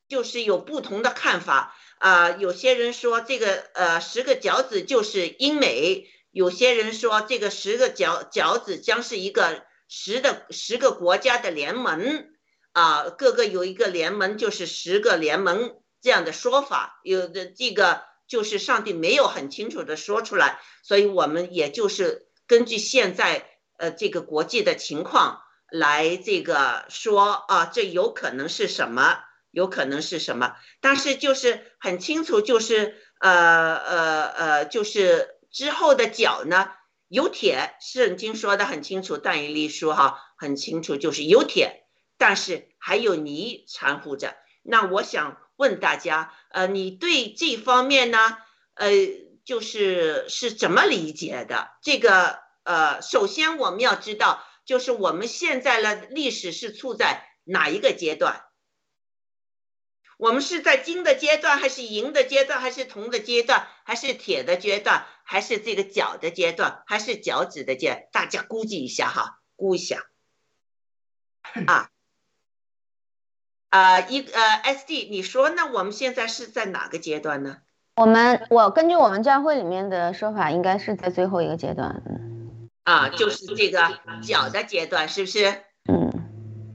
[0.09, 2.31] 就是有不同的看法啊。
[2.33, 6.11] 有些人说这个呃十个脚趾就是英美。
[6.31, 12.29] 有些人说，这个十个脚脚趾将是一个十的十个国家的联盟
[12.73, 17.01] 啊，各个有一个联盟，就是十个联盟这样的说法。
[17.03, 23.49] 有的这个就是上帝没有很清楚的说出来，所以我们也就是根据现在
[23.79, 29.19] 呃这个国际的情况来这个说啊，这有可能是什么？
[29.51, 30.57] 有可能是什么？
[30.83, 35.38] 但是就是很清楚，就是呃呃呃，就是。
[35.59, 36.71] 之后的脚呢？
[37.09, 41.83] 有铁，圣经说的很清楚，但以理书哈很清楚，就是有铁，
[42.17, 44.37] 但是还有泥掺和着。
[44.63, 48.39] 那我想问大家，呃，你对这方面呢，
[48.75, 48.93] 呃，
[49.45, 51.71] 就是是怎么理解的？
[51.83, 58.45] 这个呃，首先我们要知道，就是我们现在的历史是处在哪一个阶段？
[60.19, 68.09] 我们是在金的阶段，还是银的阶段，还是铜的阶段，还是铁的阶段，还是这个脚的阶段，还是脚趾的阶？
[68.13, 70.07] 大家估计一下哈，估一下。
[71.67, 71.89] 啊
[73.71, 75.67] 啊，一呃，S D，你说那？
[75.67, 77.59] 我们现在是在哪个阶段呢？
[77.95, 82.03] 我们我根据我们教会里面的说法，应该是在最后一个阶段。
[82.83, 85.63] 啊，就是这个脚的阶段，是不是？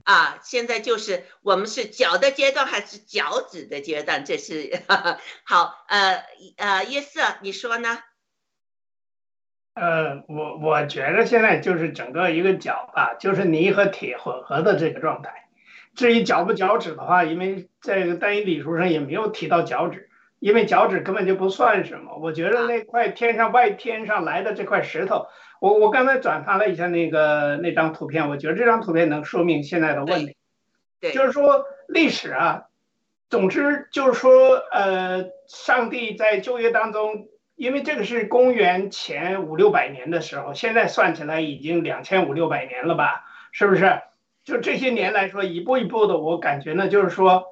[0.04, 4.26] 啊，现在就是我们是脚的阶段还是脚趾的阶段？
[4.26, 4.82] 这是
[5.44, 6.24] 好，呃
[6.58, 8.00] 呃，约瑟，你说呢？
[9.76, 15.50] 呃，我我觉得现在就是整个一个脚啊，就是泥和铁混合的这个状态。
[15.96, 22.18] 至于脚不脚趾的话，因为在单一理书上也没有提到脚趾，因为脚趾根本就不算什么。
[22.18, 25.28] 我觉得那块天上外天上来的这块石头，
[25.64, 30.36] 我我刚才转发了一下那个那张图片，我觉得这张图片能说明现在的问题。
[31.00, 32.66] 对，就是说历史啊，
[33.30, 43.24] 总之就是说，呃，上帝在旧约当中，因为这个是公元前五六百年的时候，现在算起来已经两千五六百年了吧？
[43.54, 44.02] 是不是？
[44.44, 47.46] 就这些年来说，一步一步的，我感觉呢，就是说，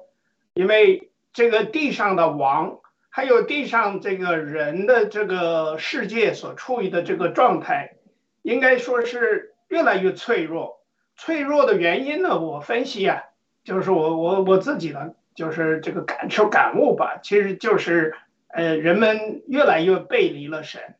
[0.52, 7.94] 因为这个地上的王，还有地上这个人的这个世界所处于的这个状态，
[8.42, 10.82] 应该说是越来越脆弱。
[11.16, 13.22] 脆弱的原因呢，我分析啊，
[13.64, 18.14] 就是我我我自己的就是这个感受感悟吧，其实就是
[18.48, 20.94] 呃，人们越来越背离了神，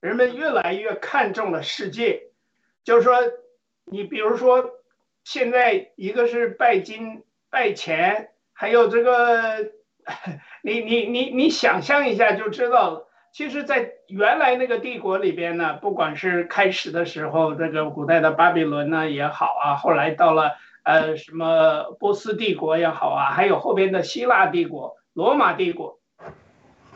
[0.00, 2.28] 人们越来越看重了世界，
[2.84, 3.16] 就是说，
[3.84, 4.74] 你比如说。
[5.24, 9.72] 现在一个是拜金拜钱，还有这个，
[10.64, 13.08] 你你你你想象一下就知道了。
[13.30, 26.00] 其实，在原来那个帝国里边呢，不管是开始的时候，这个古代的巴比伦呢也好啊，后来到了呃什么波斯帝国也好啊，还有后边的希腊帝国、罗马帝国，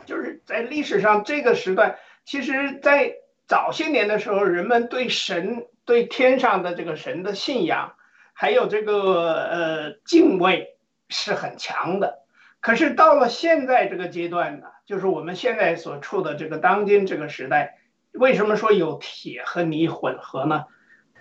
[0.05, 3.13] 就是在历史上这个时段，其实，在
[3.47, 7.93] 早些年的时候，人们对神、对天上的这个神的信仰。
[8.35, 10.75] 还有这个呃敬畏
[11.07, 12.23] 是很强的，
[12.61, 17.77] 可是到了现在这个阶段呢，就是我们现在所处的这个当今这个时代，
[18.11, 20.65] 为什么说有铁和泥混合呢？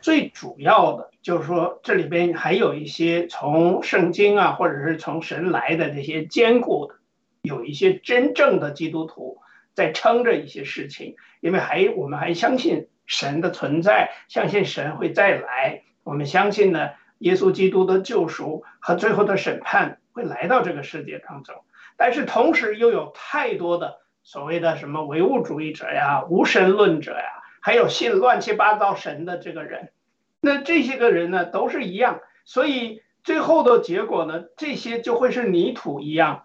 [0.01, 6.97] 最主要的就是说这里边还有一些从圣经啊，或者是从神来的这些坚固的，
[7.43, 9.39] 有一些真正的基督徒
[9.75, 16.91] 在撑着一些事情，因为还我们还相信神的存在，相信神会再来，我们相信呢。
[17.23, 21.55] 耶稣基督的救赎和最后的审判会来到这个世界当中，
[22.03, 29.93] 但是同时又有太多的所谓的什么唯物主义者呀、无神论者呀，还有信乱七八糟神的这个人，
[30.41, 36.43] 那这些个人呢都是一样，所以最后的结果呢，这些就会是泥土一样。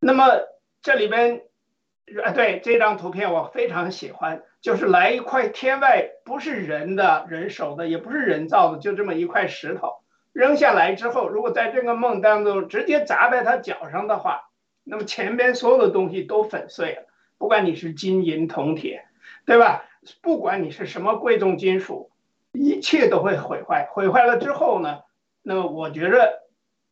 [0.00, 0.24] 那么
[0.80, 1.42] 这里边，
[2.24, 9.96] 啊，对这张图片我非常喜欢，就是来一块天外不是人的人手的，也不是人造的，就这么一块石头。
[10.32, 14.48] 扔下来之后，如果在这个梦当中直接砸在他脚上的话，
[14.84, 17.06] 那么前边所有的东西都粉碎了。
[17.38, 19.06] 不管你是金银铜铁，
[19.44, 19.84] 对吧？
[20.22, 22.10] 不管你是什么贵重金属，
[22.52, 23.88] 一切都会毁坏。
[23.90, 25.00] 毁坏了之后呢？
[25.42, 26.42] 那么我觉着，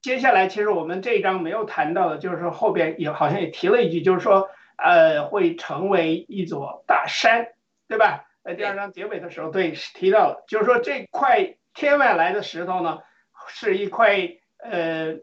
[0.01, 7.49] 接下来其实我们这一章没有谈到的，就是说后边也好像也提了一句，就是说，呃，会成为一座大山，
[7.89, 8.25] 对吧？
[8.43, 12.99] 在第二章结尾的时候，对提到了，就是说这块天外来的石头呢。
[13.49, 15.17] 是一块呃，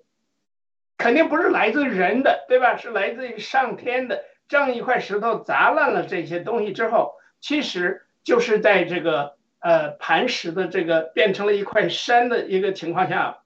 [1.00, 2.76] 肯定不是来自人的，对吧？
[2.76, 13.40] 是来自于上天的这样一块石头砸烂了这些东西之后，其实就是在这个呃磐石的这个变成了一块山的一个情况下，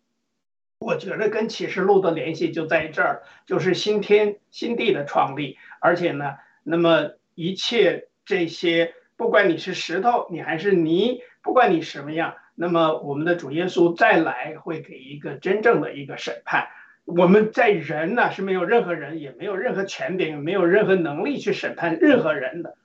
[0.80, 12.36] 我觉得跟启示录的联系就在这儿，就是新天新地的创立，而且呢，那么一切这些，不管你是石头，你还是泥，不管你什么样。
[12.56, 16.68] 那么我们的主耶稣再来会给一个真正的一个审判。
[17.06, 22.76] 我们在人呢是没有任何人，也没有任何权柄，没有任何能力去审判任何人的。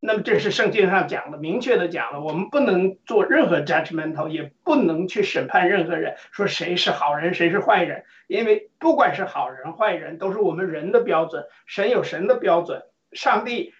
[0.00, 8.04] 那么这是圣经上讲的，明确的讲了，我们不能做任何 judgmental，也不能去审判任何人，说谁是好人，谁是坏人。
[8.26, 12.82] 因为不管是好人坏人，都是我们人的标准，神有神的标准。
[13.12, 13.72] 上帝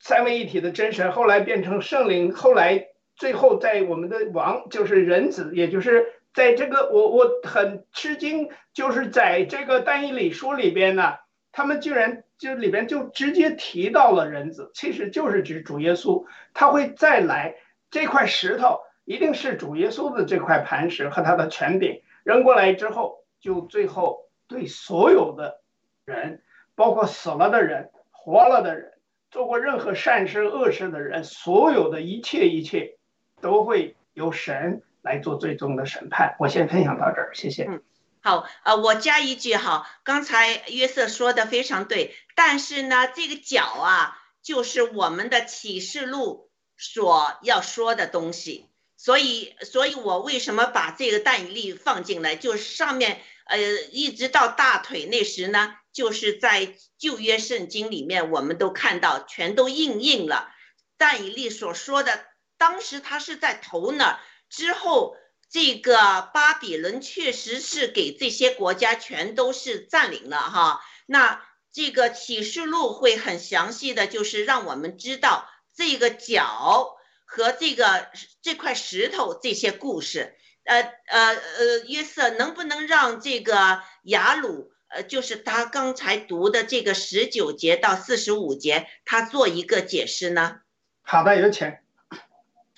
[0.00, 2.88] 三位一体的真神，后来变成圣灵，后来。
[3.18, 6.04] 最后，在我们的王就是人子，也就是
[6.36, 11.14] 在这个我我很吃惊，就是在这个但以理书里边呢，
[11.50, 17.56] 他们居然就里边就直接提到了人子，其实就是指主耶稣，他会再来
[17.90, 25.62] 这块石头，一定是主耶稣的这块磐石和他的权柄扔过来之后，就最后对所有的
[26.04, 26.42] 人，
[26.74, 28.92] 包括死了的人、活了的人、
[29.30, 32.98] 做过任何善事恶事的人，所有的一切一切。
[33.38, 36.34] 都会由神来做最终的审判。
[36.40, 37.64] 我先分享到这儿，谢谢。
[37.64, 37.82] 嗯，
[38.20, 52.34] 好，呃，我加一句哈，刚才约瑟说的非常对，但是呢，这个脚啊，就是我们的启示录所要说的东西，所以，所以我为什么把这个但以利放进来？
[52.34, 53.58] 就是上面，呃，
[53.92, 60.50] 一直到大腿那时呢，就是在旧约圣经里面，我们都看到全都应印了
[60.98, 62.24] 但以利所说的。
[62.58, 65.16] 当时他是在头那儿，之后
[65.50, 70.80] 这个巴比伦确实是给这些国家全都是占领了哈。
[71.06, 71.42] 那
[71.72, 78.08] 这个启示录会很详细的就是让我们知道这个脚和这个
[78.42, 80.36] 这块石头这些故事。
[80.64, 90.56] 呃呃呃，约瑟能不能让这个雅鲁，呃，就是他刚才读的这个十九节到四十五节，他做一个解释呢？
[91.02, 91.85] 好的，有请。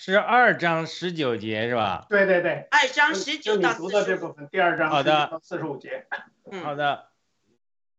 [0.01, 2.07] 是二章十九节是吧？
[2.09, 6.07] 对对对，二章十九到四十部分，第二章好的到四十五节。
[6.49, 7.09] 嗯好的，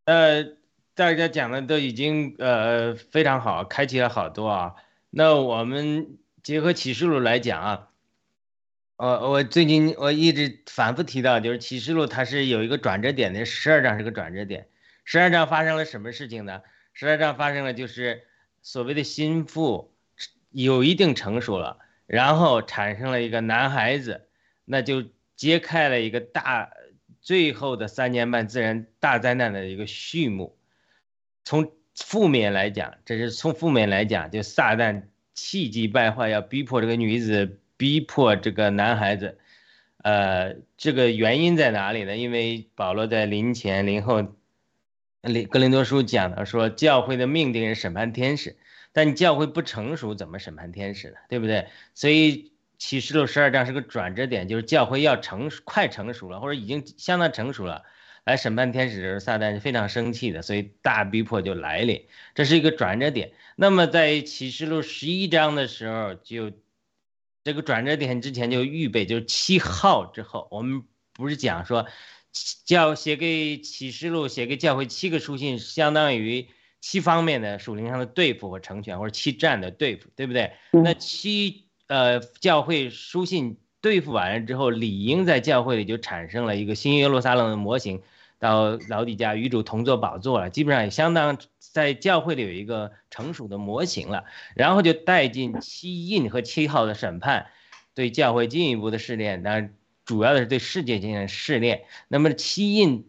[0.06, 0.46] 呃，
[0.96, 4.76] 大家讲的都已经呃非常好，开启了好多啊。
[5.10, 7.90] 那我们结合启示录来讲啊，
[8.96, 14.70] 呃，我最近我一直反复提到，就是启示录它是有一个转折点的，十二章是个转折点。
[15.04, 16.62] 十二章发生了什么事情呢？
[16.94, 18.24] 十二章发生了就是
[18.62, 19.94] 所谓的心腹
[20.50, 21.78] 有一定成熟了，
[22.10, 24.28] 然后产生了一个男孩子，
[24.66, 25.06] 那就
[25.36, 26.72] 揭开了一个大
[27.22, 30.58] 最后的三年半自然大灾难的一个序幕。
[31.46, 35.04] 从负面来讲，这是从负面来讲，就撒旦
[35.36, 39.38] 气急败坏，要逼迫这个女子，逼迫这个男孩子。
[40.02, 42.18] 呃，这个原因在哪里呢？
[42.18, 44.34] 因为保罗在临前临后，
[45.22, 48.56] 林格林多书讲的说，教会的命定是审判天使，
[48.92, 51.18] 但教会不成熟，怎么审判天使呢？
[51.30, 51.68] 对不对？
[51.94, 57.84] 所以启示录十二章是个转折点，就是教会要成熟，快成熟了，或者已经相当成熟了。
[58.26, 63.32] 来审判天使的时候，撒旦是非常生气的，所以大逼迫就来临，这是一个转折点。
[63.56, 66.52] 那么在启示录十一章的时候，就
[67.44, 70.84] 这个转折点之前就预备，就是七号之后，我们
[71.14, 71.88] 不是讲说
[72.66, 76.50] 教写给启示录写给教会七个书信，相当于
[76.82, 80.52] 七方面的属灵上的对付和成全，或者七战的对付，对不对？
[80.72, 88.02] 那七呃教会书信对付完了之后，理应在教会里就产生了一个新耶路撒冷的模型。
[88.42, 94.24] 到老底家与主同坐宝座了，基本上也相当在教会里有一个成熟的模型了，
[94.56, 97.48] 然后就带进七印和七号的审判，
[97.94, 99.76] 对教会进一步的试炼，当然
[100.06, 101.84] 主要的是对世界进行试炼。
[102.08, 103.09] 那么七印，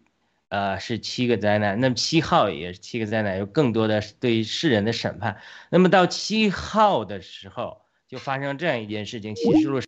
[0.51, 5.41] 呃是七个灾难，那么七号也是七个灾难，有更多的对世人的审判。
[5.69, 9.79] 那么到七号的时候，就发生这样一件事情，启示录。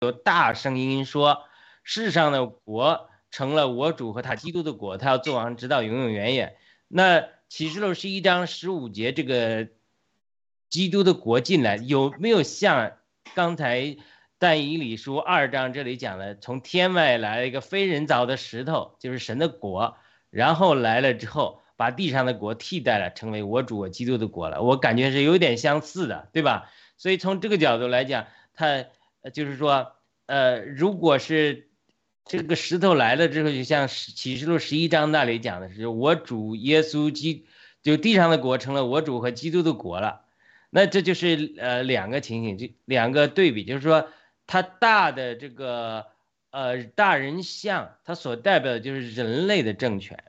[0.00, 1.44] 有大声音说
[1.84, 6.56] ：“世上的国成了我主和他基督的国，他要做王，直到永永远远。”
[6.88, 9.68] 那启示录十一章十五节，这个
[10.68, 12.98] 基督的国进来，有没有像
[13.36, 13.96] 刚才
[14.38, 19.96] 但以理书二章这里讲的，从天外来了一个非人造的石头，就是神的国，
[20.30, 24.62] 然后来了之后，把地上的国替代了，成为我主我基督的国了？
[24.62, 26.70] 我感觉是有点相似的，对吧？
[26.96, 28.84] 所以从这个角度来讲，他。
[29.34, 29.94] 就是说，
[30.26, 31.68] 呃，如果是
[32.24, 37.44] 这个石头来了之后，就像启示录十一章那里讲的是，我主耶稣基，
[37.82, 40.20] 就地上的国成了我主和基督的国了，
[40.70, 44.08] 那这就是呃两个情形，就两个对比，就是说，
[44.48, 46.06] 它大的这个
[46.50, 50.24] 呃大人像，它所代表的就是人类的政权，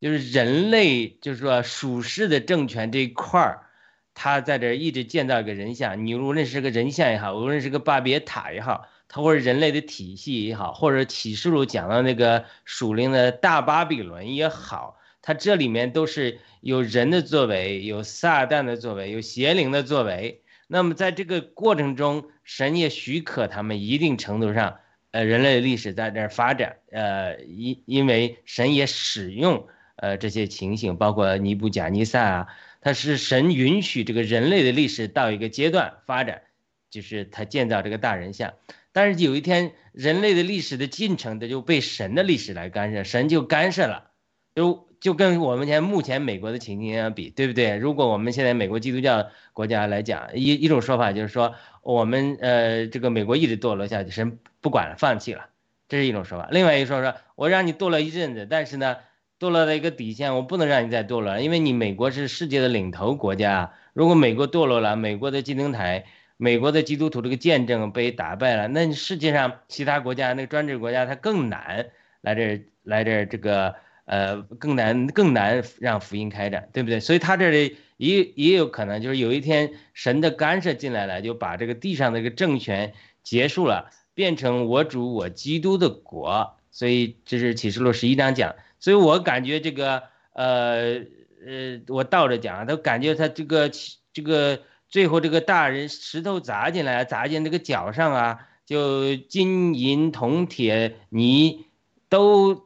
[0.00, 3.66] 就是人类就是说属世的政权这一块儿。
[4.14, 20.41] 他在这一直建造一个人像，你无论是个人像也好，无论是个巴别塔也好，他或者人类的体系也好，或者启示录讲的那个属灵的大巴比伦也好，它这里面都是有人的作为，有撒旦的作为，有邪灵的作为。
[20.72, 24.78] 那么在这个过程中，神也许可他们一定程度上，
[25.10, 29.66] 呃，人类历史在这儿发展，呃，因因为神也使用
[29.96, 32.48] 呃这些情形，包括尼布甲尼撒啊。
[32.80, 36.40] 他是神允许这个人类的历史到一个阶段发展，
[36.88, 38.54] 就是他建造这个大人像，
[38.92, 44.10] 但是有一天人类的历史的进程，他就被神的历史来干涉，神就干涉了，
[44.54, 47.76] 就就跟我们前目前美国的情形相比，对不对？
[47.76, 55.46] 如果我们现在美国基督教国家来讲，一一种说法就是说，我们呃这个美国一直堕落下去，神不管了，放弃了，
[55.88, 56.48] 这是一种说法。
[56.50, 58.96] 另外一说说，我让你堕落一阵子，但是呢。
[59.40, 63.72] 堕落的一个底线，我不能让你再堕落，因为你美国是世界的领头国家。
[63.92, 66.04] 如果美国堕落了，美国的金灯台、
[66.36, 71.86] 美国的基督徒这个见证被打败了，那世界上其他国家那个专制国家它更难
[72.20, 73.74] 来这来这这个
[74.04, 77.00] 呃更难更难让福音开展，对不对？
[77.00, 82.92] 所以他这里也也有可能就是有一天神的干涉进来了，就把这个地上的一个政权
[83.22, 86.56] 结束了，变成我主我基督的国。
[86.70, 88.54] 所以这是启示录十一章讲。
[88.80, 91.02] 所以我感觉这个，呃
[91.46, 93.70] 呃，我倒着讲，都感觉他这个
[94.12, 101.66] 这个最后这个大人石头砸进来，砸进这个脚上啊，就金银铜铁泥
[102.08, 102.64] 都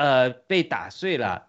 [0.00, 1.48] 呃被打碎了，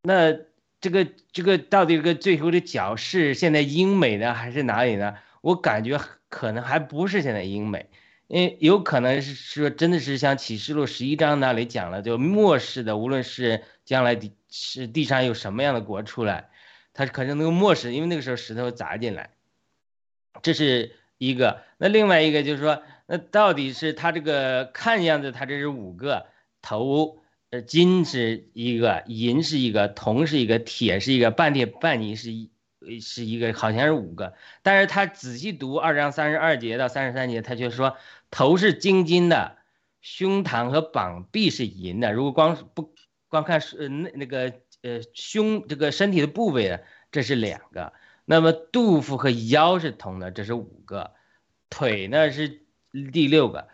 [0.00, 0.32] 那
[0.80, 5.18] 这个这个到底这个最后的角是现在英美呢还是哪里呢？
[5.42, 7.90] 我感觉可能还不是现在英美，
[8.26, 16.48] 因为有可能是说真的是像启示录十一章那里讲了，就末世的，无论是将来地是地上有什么样的国出来，
[16.94, 19.30] 它可能那个末世，因为那个时候石头砸进来，
[20.42, 21.60] 这是一个。
[21.76, 26.26] 那另外一个就是说，那到底是它这个看样子它这是五个
[26.62, 27.19] 头，
[27.50, 32.50] 呃，金是一个，银是一个，铜是一个，铁是一个，半铁半泥是一。
[33.02, 34.32] 是一个好像是五个，
[34.62, 37.98] 但是他仔细读二章三十二节到三十三节，他却说
[38.30, 39.58] 头是金金的，
[40.00, 42.14] 胸膛和膀臂是银的。
[42.14, 42.94] 如果光不
[43.28, 46.80] 光看是那那个呃胸这个身体的部位，
[47.12, 47.92] 这是两个。
[48.24, 51.12] 那么肚腹和腰是铜的，这是五个。
[51.68, 52.62] 腿呢是
[53.12, 53.68] 第六个，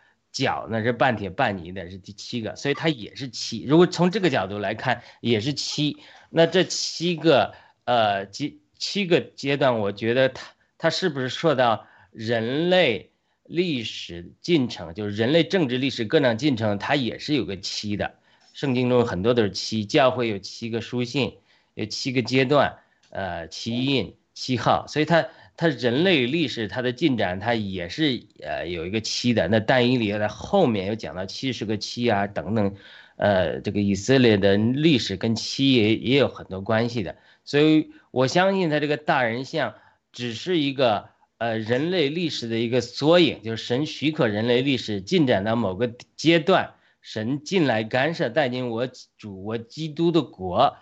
[0.45, 2.57] 脚呢是半铁半泥的，是第七个。
[2.57, 3.65] 所以它也是七。
[3.65, 5.97] 如果从这个角度来看，也是七。
[6.31, 8.61] 那这七个呃几？
[8.79, 10.43] 七个阶段，我觉得它
[10.77, 13.11] 它是不是说到人类
[13.45, 18.17] 历史进程，就是人类政治历史各种进程，它也是有个七的。
[18.53, 21.39] 圣经中很多都是七，教会有七个书信，
[21.73, 22.77] 有七个阶段，
[23.09, 25.27] 呃，七印、七号，所以它
[25.57, 29.49] 它人类历史它的进展，它也是呃有一个七的。
[29.49, 32.75] 那但以理在后面又讲到七十个七啊等等，
[33.17, 37.17] 呃，这个以色列的历史跟七也也有很多关系的。
[37.45, 39.75] 所以我相信他这个大人像
[40.13, 50.77] 只是一个呃人类历史的一个缩影，就是神许可人类历史进展到某个阶段，神进来干涉带进我主我基督的国，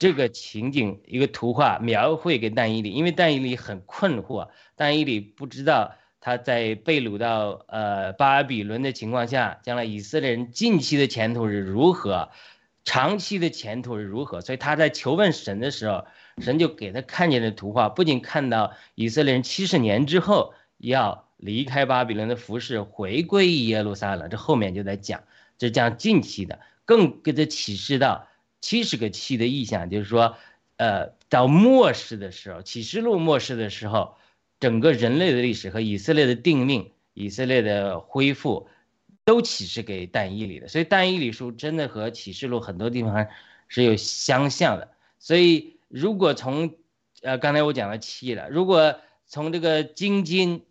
[0.00, 12.30] 这个情景一个图画描绘给但以理，因为但以理很困惑，但以理不知道他在被掳到呃巴比伦的情况下，将来以色列人近期的前途是如何。
[12.82, 14.40] 长期的前途是如何？
[14.40, 16.06] 所以他在求问神的时候，
[16.38, 25.22] 神就给他看见的图画，不仅看到以色列人七十年之后要离开巴比伦的服饰，回归耶路撒冷，这后面就在讲，
[25.58, 28.26] 这讲近期的，更给他启示到
[28.60, 30.36] 七十个期的意象，就是说，
[30.76, 34.16] 呃，到末世的时候，启示录末世的时候，
[34.58, 38.68] 整个人类的历史和以色列的定命，以色列的恢复。
[39.22, 43.28] 都启示给但以理的，所以但以理书真的和启示录很多地方
[43.68, 44.88] 是有相像的。
[45.20, 46.74] 所以如果从
[47.22, 50.64] 呃刚才我讲了七了，如果从这个金金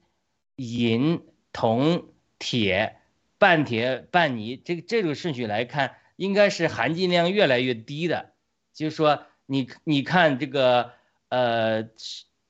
[0.57, 1.21] 银
[1.53, 2.97] 铜铁
[3.37, 8.33] 半铁半泥这个这种顺序来看，应该是含金量越来越低的。
[8.73, 10.91] 就是说，你你看这个
[11.29, 11.89] 呃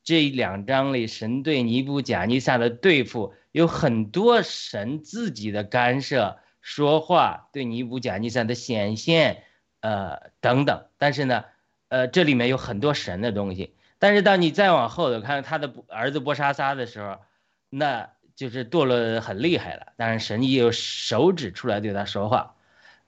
[0.03, 3.33] 这两章里神对尼布甲尼撒的对付。
[3.51, 9.43] 有很多神自己的干涉、说话，对尼布甲尼撒的显现，
[9.81, 10.85] 呃等等。
[10.99, 11.45] 但是呢，
[11.87, 13.75] 呃，这里面有很多神的东西。
[13.97, 17.17] 但是当你再往后的看他的儿子波沙撒的时候，
[17.71, 19.93] 那就是堕落很厉害了。
[19.97, 22.55] 当然，神也有手指出来对他说话。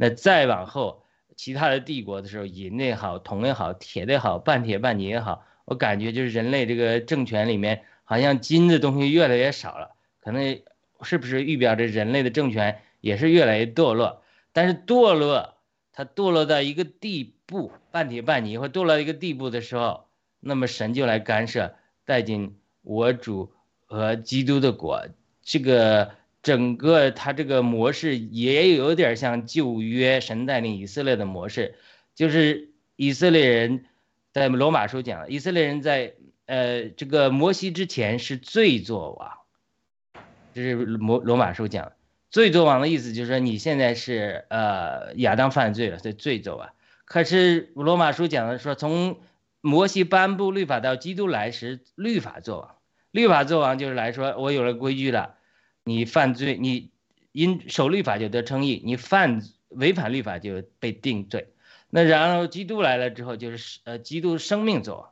[0.01, 1.03] 那再往后，
[1.35, 9.91] 其他的帝国的时候，银也好，铜也好，铁的也好，半铁半泥也好，我感觉就是人类这个政权里面，好像金的东西越来越少了。
[10.19, 10.59] 可能
[11.03, 14.23] 是不是预表着人类的政权也是越来越堕落？
[14.53, 15.53] 但是堕落，
[15.93, 20.07] 它堕落到一个地步，半铁半泥，或堕落到一个地步的时候，
[20.39, 21.75] 那么神就来干涉，
[22.05, 23.53] 带进我主
[23.85, 25.05] 和基督的国。
[25.43, 31.75] 这个整个它这个模式也有点像旧约神带领以色列的模式，
[32.15, 33.85] 就是以色列人
[34.31, 36.13] 在罗马书讲，以色列人在
[36.45, 39.31] 呃这个摩西之前是罪作王。
[40.53, 41.93] 这是罗罗马书讲，
[42.29, 46.69] 罪作王的意思就是说你现在是呃亚当犯罪了，所以罪作王。
[47.05, 49.19] 可是罗马书讲的说，从
[49.61, 52.75] 摩西颁布律法到基督来时，律法作王。
[53.11, 55.35] 律法作王就是来说，我有了规矩了，
[55.83, 56.89] 你犯罪，你
[57.31, 61.47] 因守律法就得称义，你犯违反律法就被定罪。
[61.89, 65.09] 那然后基督来了之后，就是呃基督生命作王，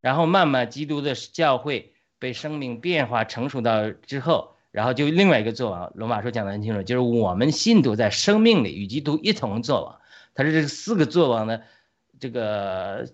[0.00, 4.52] 然后慢慢基督的教会被生命变化成熟到之后。
[4.72, 10.00] 然后就另外一个作王，罗马书讲的很清楚，就是我们信徒在生命里与基督一同作王。
[10.34, 11.62] 他是这四个作王的
[12.20, 13.10] 这个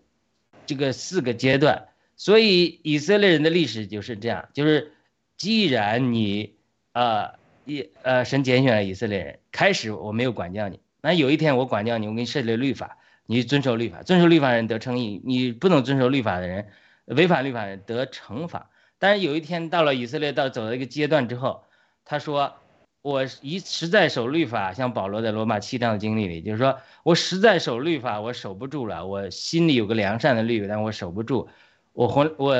[0.66, 1.86] 这个四个阶段。
[2.16, 4.92] 所以以色列人的历史就是这样，就是
[5.36, 6.56] 既然你
[6.92, 7.34] 呃
[7.64, 16.68] 一呃神拣选了以色列人，开始我没有管教你，那有一天我管教你，我给你设立律法，你遵守律法，遵守律法人得称义，你不能遵守律法的人，
[17.06, 18.70] 违反律法人得惩罚。
[18.98, 21.64] 但是有一天到了以色列到走到一个阶段之后，
[22.04, 22.54] 他说
[23.02, 29.06] ：“我一实在守律法，像保罗在罗马七章的经历里，就是说我实在守律法，我守不住了。
[29.06, 31.48] 我心里有个良善的律，但我守不住。
[31.92, 32.52] 我魂我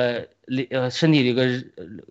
[0.69, 1.45] 呃身体里个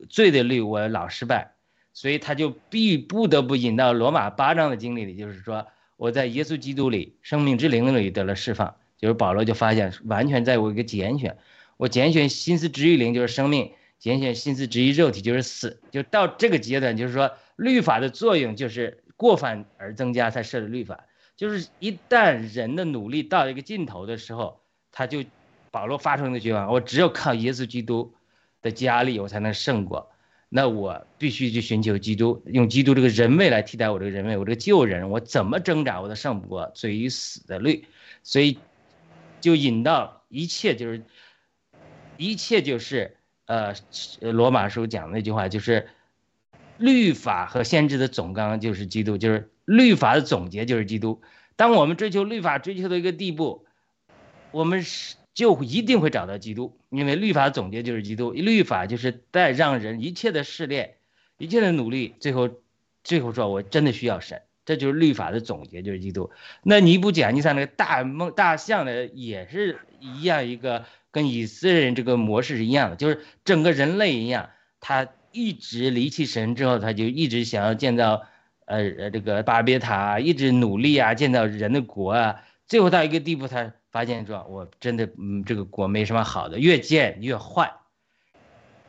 [0.09, 1.53] 罪的律，我老失败，
[1.93, 5.66] 所以他就必不得不引到罗马八章的经历里，就是说
[5.97, 8.74] 我在耶稣基督里生命之灵里得了释放。
[8.99, 11.36] 就是保罗就发现完全在我一个拣选，
[11.76, 15.80] 我拣选心思之于灵就是生命，拣选心思之于肉体就是死。
[15.90, 17.32] 就到这个阶段，就是说。
[17.57, 21.05] 律法的作用就是过犯而增加才设的律法，
[21.36, 25.22] 就是一旦人的努力到一个尽头的时候，他就
[25.70, 28.14] 保罗发出的绝望，我只有靠耶稣基督
[28.62, 30.11] 的加力，我才能胜过。
[30.55, 37.86] 那我必须去寻求基督，用基督这个人位来替代我这个人位，我这个旧人，我怎么挣扎我都胜不过罪与死的律，
[38.22, 38.59] 所以
[39.40, 41.03] 就引到一切就是
[42.18, 43.74] 一切就是呃
[44.20, 45.88] 罗马书讲的那句话就是。
[46.78, 51.20] 律法和先知的总纲就是基督，就是律法的总结就是基督。
[51.55, 53.66] 当我们追求律法追求到一个地步，
[54.50, 58.33] 我们是就一定会找到基督，因为律法总结就是基督。
[58.33, 60.97] 律法就是在让人一切的试炼，
[61.39, 62.51] 一切的努力，最后
[63.05, 66.30] 最后说我真的需要神，这就是律法的总结就是基督。
[66.62, 75.09] 那尼布甲尼撒那个大梦大象的也是一样，一个跟以色列人这个模式是一样的，就是整个人类一样，他。
[75.35, 78.20] 一直离弃神之后，他就一直想要建造，
[78.66, 82.43] 呃呃这个巴别塔，一直努力啊，建造人的国啊。
[82.68, 87.74] 最后到一个地步，他发现说，我真的嗯这个国没什么好的，越建越坏。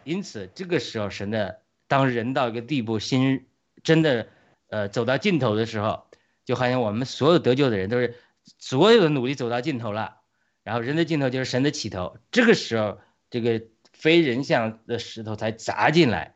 [0.03, 3.45] 因此这个时候，神的当人到一个地步，心
[3.83, 4.29] 真的
[4.69, 6.05] 呃走到尽头的时候，
[6.45, 8.15] 就好像我们所有得救的人都是
[8.57, 10.17] 所有的努力走到尽头了，
[10.63, 12.17] 然后人的尽头就是神的起头。
[12.31, 12.97] 这个时候，
[13.29, 13.61] 这个。
[13.95, 16.35] 非人像的石头才砸进来，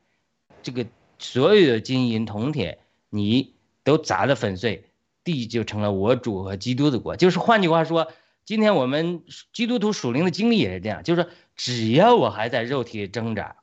[0.63, 0.85] 这个
[1.19, 4.85] 所有的金银铜铁，你都砸得粉碎，
[5.25, 7.17] 地就成了我主和基督的国。
[7.17, 8.09] 就是换句话说，
[8.47, 13.57] 今天我们基督徒属灵的经历也是这样，就是说，只要我还在肉体里挣扎，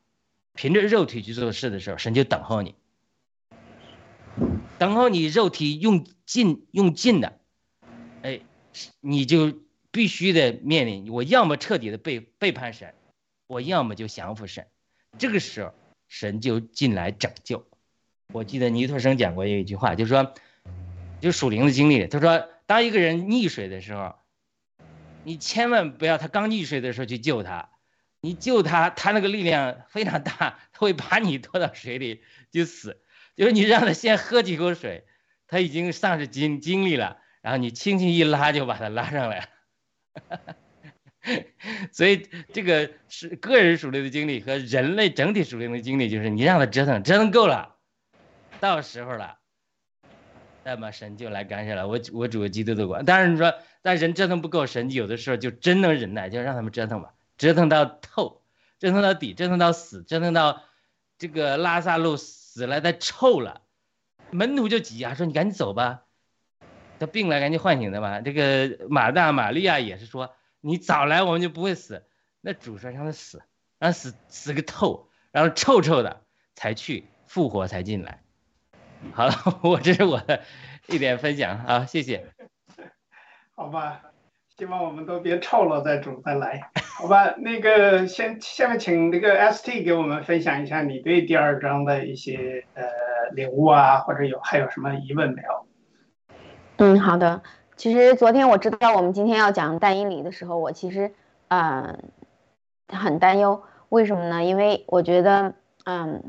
[0.53, 2.74] 凭着肉体去做事的时候，神就等候你，
[4.78, 7.41] 等候你肉体用尽用尽的，
[8.20, 8.41] 哎，
[9.01, 9.55] 你就
[9.91, 12.95] 必须得面临，我要么彻底的背背叛神。
[13.47, 14.66] 我要么就降服神，
[15.18, 15.72] 这个时候
[16.09, 17.66] 神就进来拯救。
[18.32, 20.35] 我记得尼特生讲过一句话，就是说，
[21.20, 24.16] 就属灵的经历，他说，当一个人溺水的时候，
[25.24, 27.70] 你千万不要他刚溺水的时候去救他，
[28.20, 30.32] 你救他，他那个力量非常大，
[30.72, 33.00] 他会把你拖到水里就死。
[33.36, 35.04] 就是你让他先喝几口水，
[35.48, 39.48] 他已经丧失精精力了，然后你轻轻一拉就把他拉上来。
[41.90, 47.76] 所以，这个是个人属灵的经历和人类整体属灵的经历，就是你让他折腾，折腾够了，
[48.60, 49.38] 到时候了，
[50.64, 51.86] 那么神就来干涉了。
[51.86, 58.42] 我我主基督的管，但是你说，但人折腾不够，神有的时候就真能忍耐，就让他们折腾吧，折腾到透，
[58.78, 60.62] 折腾到底，折腾到死，折腾到
[61.18, 63.60] 这个拉萨路死了，他臭了，
[64.30, 66.02] 门徒就急啊，说你赶紧走吧，
[66.98, 68.20] 他病了，赶紧唤醒他吧。
[68.20, 70.34] 这个马大、玛利亚也是说。
[70.66, 72.06] 你早来，我们就不会死。
[72.40, 73.42] 那主说让他死，
[73.78, 76.22] 让他死死个透，然后臭臭的
[76.54, 78.23] 才去复活才进来。
[79.12, 79.32] 好了，
[79.62, 80.40] 我这是我的
[80.88, 82.24] 一点分享啊，谢谢。
[83.55, 84.00] 好吧，
[84.57, 86.70] 希望我们都别臭了再煮再来。
[86.98, 92.84] 好吧，那个先下面请那个 ST 给我们分享一下你对第二章的一些呃
[93.32, 95.66] 领悟啊，或者有还有什么疑问没有？
[96.78, 97.42] 嗯，好的。
[97.76, 101.12] 其实昨天我知道我们今天要讲但以理的时候，我其实，
[101.48, 101.98] 嗯，
[102.88, 103.62] 很担忧。
[103.88, 104.42] 为什么呢？
[104.44, 106.22] 因为我觉得，嗯，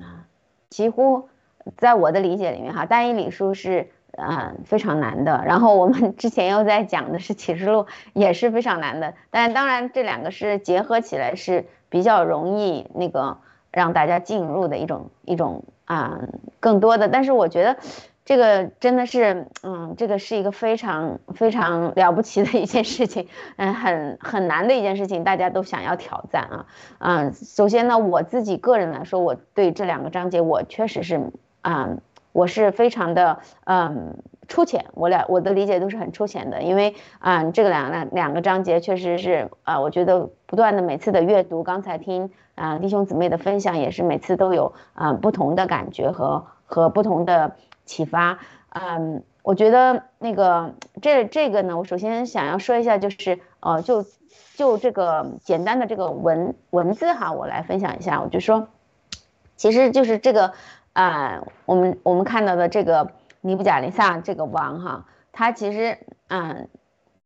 [0.69, 1.29] 几乎
[1.77, 5.43] 在我的理解里面，哈，单一理数是，嗯，非常难的。
[5.45, 9.13] 然后我们 之前又在讲的是启示录，也是非常难的。
[9.29, 13.37] 但当然，这两个是结合起来是比较容易那个
[13.71, 16.19] 让大家进入的一种一种啊，
[16.59, 17.09] 更多的。
[17.09, 17.77] 但是我觉得。
[18.27, 26.65] 这个真的是，嗯，这个是一个非常非常了不起的一件事情，嗯，很很难的一件事情，大家都想要挑战啊，
[26.97, 31.21] 嗯，首先呢，我自己个人来说，我对这两个章节，我确实是，
[31.67, 31.99] 嗯，
[32.31, 47.55] 我是非常的，嗯，粗浅，我俩我的理解都是很粗浅的，因为，嗯，这个两两两个章节确实是，啊，我觉得不断的每次的阅读，刚才听啊弟兄姊妹的分享，也是每次都有啊不同的感觉和和不同的。
[47.87, 48.39] 启发，
[48.69, 54.03] 嗯，我觉得那个这这个呢，我首先想要说一下，就是呃，就
[54.55, 58.69] 就这个简单的这个文文字哈，我来分享一下，我就说，
[59.55, 60.53] 其实就是这个
[60.95, 66.67] 啊、我们我们看到的这个尼布甲尼撒这个王哈，他其实嗯。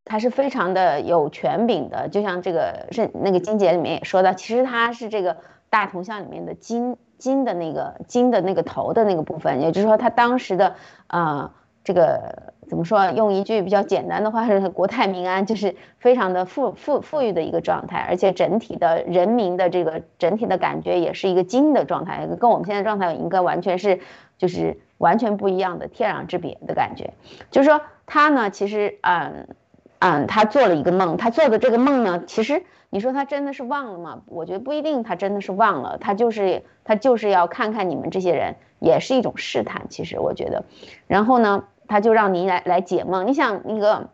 [0.06, 5.38] 他是非常的有权柄的，就像这个是那个金节里面也说到，其实他是这个
[5.70, 10.74] 大铜像里面的金金的那个金的那个头的那个部分，也就是说他当时的
[11.06, 11.54] 啊
[11.84, 13.12] 这个怎么说？
[13.12, 24.00] 用一句比较简单的话是国泰民安，就是非常的富富富裕的一个状态，而且整体的人民的这个整体的感觉也是一个金的状态，跟我们现在状态应该完全是
[24.38, 27.14] 就是完全不一样的天壤之别的感觉。
[27.52, 29.48] 就是说他呢，其实嗯。
[30.02, 34.22] 嗯，他做了一个梦，他做的这个梦呢，其实你说他真的是忘了吗？
[34.28, 39.88] 我觉得不一定，他真的是忘了，他就是他就是要看看你们这些人，也是一种试探。
[39.90, 40.64] 其实我觉得，
[41.06, 43.28] 然后呢，他就让你来来解梦。
[43.28, 44.08] 你想那个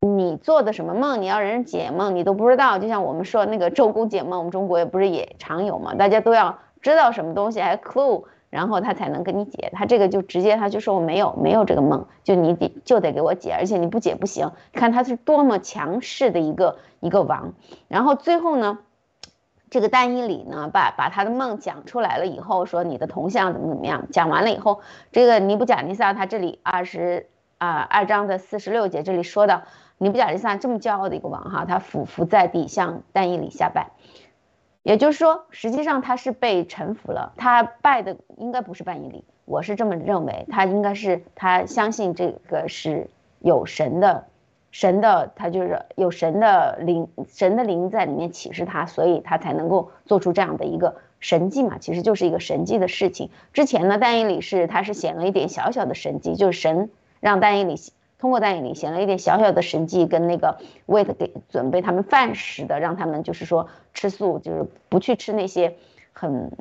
[0.00, 2.78] 你做的什么梦，你要人解梦，你都不知道。
[2.78, 8.24] 就像我们说那个周公解梦，我们中国也不是也常有嘛，大家都要知道什么东西，还 clue。
[8.48, 14.52] 然后他才能跟你解，他这个就直接他就说我没有没有这个梦，就你得就得给我解，而且你不解不行。
[14.72, 17.54] 看他是多么强势的一个一个王。
[17.88, 18.78] 然后最后呢，
[19.76, 24.06] 这个但以理呢把把他的梦讲出来了以后，说你的铜像怎么怎么样。
[24.10, 24.80] 讲完了以后，
[25.12, 27.26] 这个尼布甲尼撒他这里二十
[27.58, 29.64] 啊二章的四十六节这里说到，
[29.98, 33.90] 尼布甲尼撒这么骄傲的一个王哈，他俯伏在地向但以理下拜。
[34.82, 37.34] 也就是说，实际上他是被臣服了。
[37.36, 40.46] 他拜的应该不是半以理，我是这么认为。
[40.50, 43.10] 他应该是他相信这个是
[43.40, 44.24] 有神的，
[44.78, 51.78] 神的他就是有神的灵，神的灵在里面启示他，所以他才能够做出这样的一个神迹嘛。
[51.78, 53.30] 其实就是一个神迹的事情。
[53.54, 57.76] 之前呢，但以理是他是显了一点小小的神迹，就是神让但以理。
[58.18, 65.74] 通过但以理显了一点小小的神迹，跟那个为了给准备他们饭食的，让他们就是说吃素，就是不去吃那些
[66.12, 66.52] 很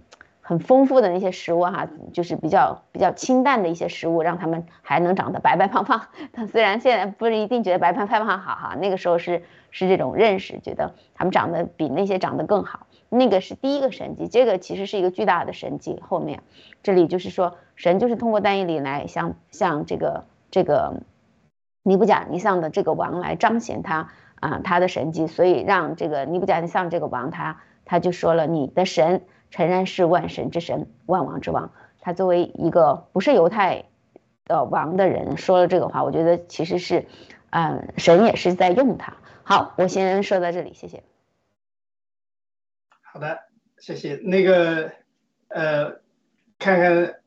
[0.48, 6.10] 很丰富的那些食物哈，就是比较比较清淡的一些食物，让他们还能长得白白胖胖。
[6.34, 9.41] 他虽然现在不是一定觉得白胖胖胖好哈，那个时候是
[9.72, 12.86] 是这种认识，觉得他们长得比那些长得更好。
[13.10, 16.00] 那个是第一个神迹，这个其实是一个巨大的神迹。
[16.08, 16.43] 后面
[16.84, 21.02] 这里就是说，神就是通过但以理来向向这个这个。
[21.88, 29.22] 尼布甲尼撒的这个王来彰显他啊他的神迹，所以让这个尼布甲尼撒这个王他他就说了，你的神
[29.56, 31.72] 诚然是万神之神，万王之王。
[32.01, 33.86] 他作为一个不是犹太
[34.43, 37.06] 的王的人说了这个话，我觉得其实是，
[37.51, 39.16] 嗯，神也是在用他。
[39.43, 41.03] 好，我先说到这里，谢谢。
[43.14, 43.43] 好的，
[43.78, 44.16] 谢谢。
[44.18, 44.91] 那个
[45.47, 46.01] 呃，
[46.60, 47.22] 看看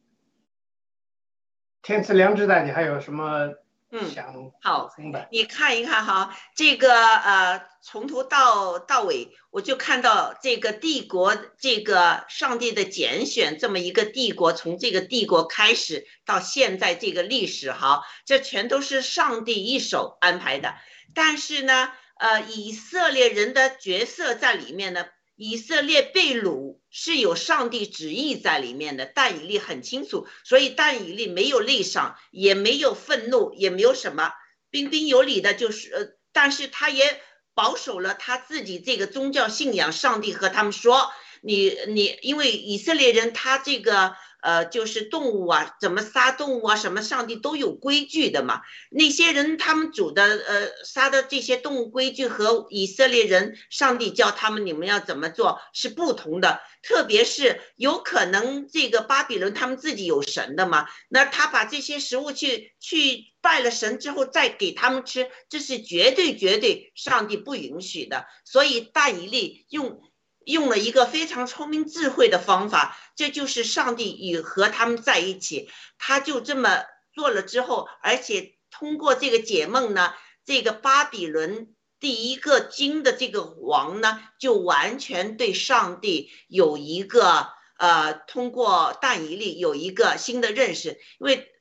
[1.80, 3.54] 天赐良知大姐还有什么？
[3.90, 20.74] 嗯，想好的，你看一看哈，这个呃，从头到到尾，我就看到这个帝国，这个上帝的拣选，这么一个帝国，从这个帝国开始到现在这个历史哈，这全都是上帝一手安排的。
[21.14, 25.06] 但是呢，呃，以色列人的角色在里面呢。
[25.38, 34.32] 以色列被掳是有上帝旨意在里面的，但以利很清楚，所以但以利没有内伤，也没有愤怒，也没有什么，
[34.70, 37.20] 彬彬有礼的，就是呃，但是他也
[37.54, 39.92] 保守了他自己这个宗教信仰。
[39.92, 48.60] 上帝和他们说：“你你，因为以色列人他这个。”呃，就是动物啊，怎么杀动物啊，什么上帝都有规矩的嘛。
[48.90, 56.60] 那些人他们煮的呃杀的这些动物规矩和以色列人上帝教他们你们要怎么做是不同的。
[56.82, 68.26] 特别是有可能这个巴比伦他们自己有神的嘛，那他把这些食物去去拜了神之后再给他们吃，这是绝对绝对上帝不允许的。
[68.44, 70.00] 所以大以利用。
[70.48, 80.14] 用了一个非常聪明智慧的方法，这就是上帝与和他们在一起，他就这么做了之后，而且通过这个解梦呢，
[80.46, 91.52] 这个巴比伦第一个金的这个王呢，就完全对上帝有一个呃，通过但以利有一个新的认识，因为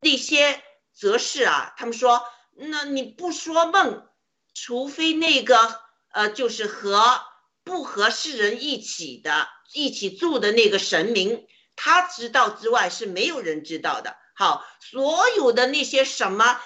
[0.00, 2.22] 那些则是啊，他们说，
[2.54, 4.06] 那你不说梦，
[4.52, 5.80] 除非那个
[6.10, 7.22] 呃，就是和。
[7.64, 14.16] 不和世人一起的、一起住的那个神明，他知道之外是没有人知道的。
[14.36, 16.60] 好，所有的那些什么，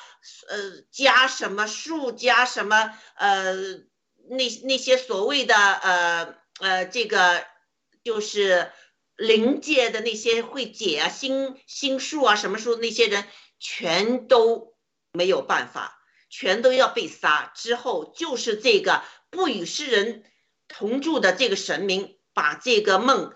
[0.49, 0.59] 呃，
[0.91, 3.55] 加什么数加什么，呃，
[4.29, 7.47] 那那些所谓的呃呃，这个
[8.03, 8.73] 就是
[9.17, 13.25] 灵界的那些会解啊星星数啊什么数那些人，
[13.61, 14.75] 全都
[15.13, 17.53] 没有办法，全都要被杀。
[17.55, 20.25] 之后就是这个不与世人。
[20.69, 23.33] 同住的这个神明把这个梦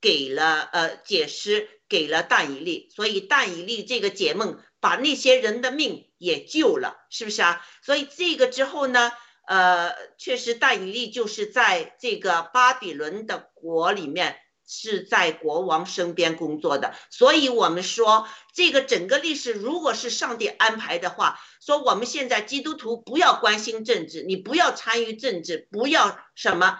[0.00, 7.66] 给了呃解释给了但以利，所以但以利这个解梦把那些人的命也救了，是不是啊？
[7.82, 9.12] 所以这个之后呢，
[9.46, 14.38] 呃，确实但以利就是在这个巴比伦的国里面。
[14.66, 26.78] 是在国王身边工作的，所以我们说这个整个历史，如果是上帝安排的话，说我们现在基督徒不要关心政治，你不要参与政治，不要什么，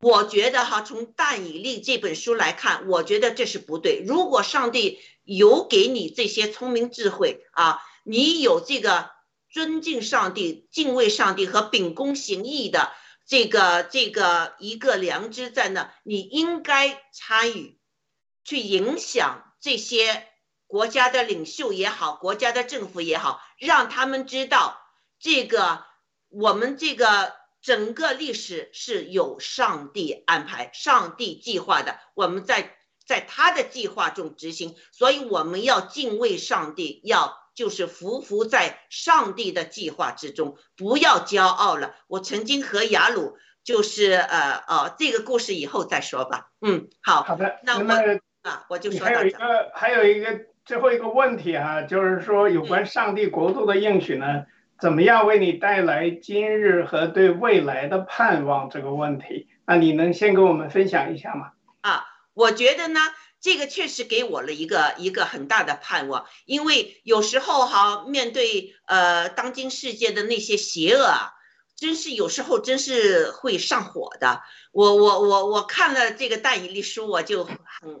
[0.00, 4.02] 我觉得哈，从但以利这本书来看，我觉得这是不对。
[4.04, 9.10] 如果上帝有给你这些聪明智慧啊，你有这个
[9.48, 12.90] 尊敬上帝、敬畏上帝和秉公行义的。
[13.26, 17.78] 这个这个一个良知在那，你应该参与，
[18.44, 20.26] 去影响这些
[20.66, 24.80] 国家的领袖也好，国家的政府也好，让他们知道
[25.18, 25.84] 这个
[26.28, 37.41] 我们这个整个历史是有上帝安排、上帝计划的，我们在在他的计划中执行，所以我们要敬畏上帝，要。
[37.54, 41.94] 就是匍匐在上帝的计划之中，不要骄傲了。
[42.06, 46.50] 我曾经和雅鲁就是呃呃，这个故事以后再说吧。
[46.60, 47.60] 嗯，好好的。
[47.64, 54.46] 那我啊，我就说还有一个还有一个最后一个问题哈，就是说有关上帝国度的应许呢，
[54.80, 59.48] 怎么样为你带来今日和对未来的盼望这个问题？
[59.66, 61.52] 那你能先跟我们分享一下吗？
[61.82, 63.00] 啊，我觉得呢。
[63.42, 71.32] 这个确实给我了一个一个很大的盼望，因为有时候哈，面对呃当今世界的那些邪恶啊，
[71.76, 74.42] 真是有时候真是会上火的。
[74.70, 77.56] 我我我我看了这个大以理书，我就很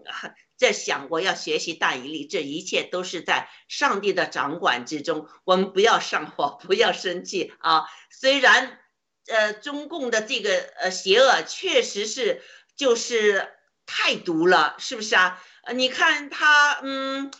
[0.06, 5.26] 很在想，我要学习大以理，这一切都是在上帝的掌管之中。
[5.42, 7.86] 我们不要上火，不要生气啊。
[8.12, 8.78] 虽然
[9.26, 12.42] 呃中共的这个呃邪恶确实是
[12.76, 13.48] 就是。
[13.94, 15.38] 太毒了，是不是啊？
[15.74, 17.30] 你看他，嗯，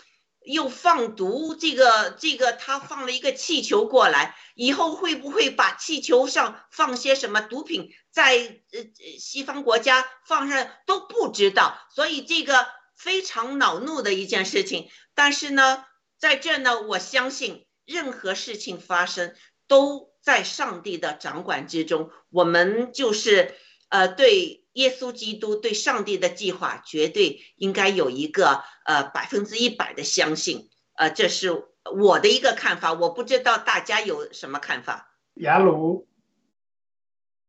[0.45, 8.37] 又放毒，这个这个，他放了一个气球过来，以后会不会把气球上放些什么毒品，在
[8.71, 8.85] 呃
[9.19, 14.91] 西方国家放上都不知道，所以这个非常恼怒的一件事情。
[15.15, 15.87] 但是呢，
[16.19, 19.35] 在这呢，我相信任何事情发生
[19.67, 23.57] 都在上帝的掌管之中，我们就是
[23.89, 24.62] 呃对。
[24.73, 31.65] 耶稣基督对上帝的计划绝对应该有一个呃百分之一百的相信，呃，这是
[31.95, 35.13] 我的一个看法，我不知道大家有什么看法。
[35.35, 36.07] 雅鲁，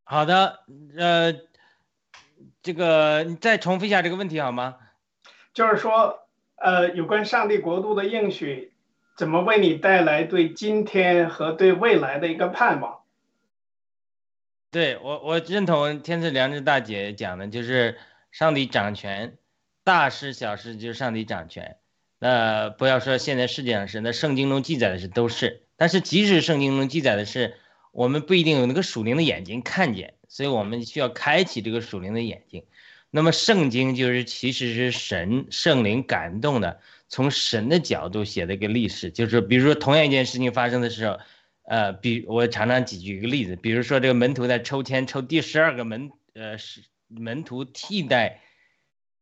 [0.04, 0.60] 好的，
[0.98, 1.34] 呃，
[2.62, 4.78] 这个你再重复一下这个问题好吗？
[5.54, 8.74] 就是说，呃，有关上帝国度的应许，
[9.16, 13.03] 怎么为你带来对今天和对未来的一个盼望？
[14.74, 17.96] 对我，我认同天赐良知大姐讲的，就是
[18.32, 19.38] 上帝掌权，
[19.84, 21.78] 大事小事就是上帝掌权。
[22.18, 25.62] 那不要说现在世界上是，那圣经中记载的是都是。
[25.78, 27.54] 但是即使圣经中记载的是，
[27.92, 32.66] 我们不一定有那个属灵的眼睛看见，所以我们需要开启这个属灵的眼睛。
[33.12, 41.20] 那么圣经就是其实是神圣灵感动的，从神的角度写的一个历史，就是比如说同样一件事情发生的时候。
[41.66, 48.42] 呃，比我常常举举一个例子，比如说这个门徒在抽签抽第十二个门，呃，是门徒替代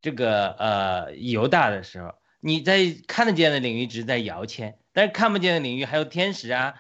[0.02, 6.74] 这个呃犹大的时候，你在看得见的领域只是在摇签，但是看不见的领域还有天使啊，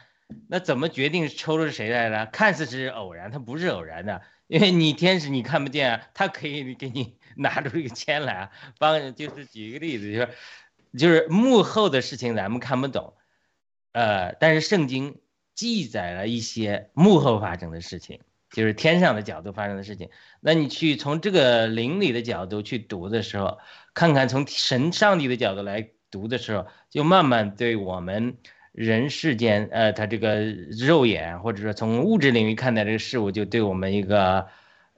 [0.47, 2.25] 那怎么决定抽的是谁来的？
[2.25, 10.29] 看似是偶然，它不是偶然的，因为你天使你看不见啊，他可以给你 拿出一个签来啊，帮就是举一个例子，就是
[10.97, 13.13] 就是幕后的事情咱们看不懂，
[13.91, 15.21] 呃，但是圣经。
[15.53, 18.19] 记载了一些幕后发生的事情，
[18.51, 20.09] 就是天上的角度发生的事情。
[20.39, 23.59] 那你去从这个灵里的角度去读的时候，
[23.93, 28.37] 看看从神上帝的角度来读的时候，就慢慢对我们
[28.71, 34.47] 人世间，呃，他这个肉眼或者说从物质领域看待这个事物，就对我们一个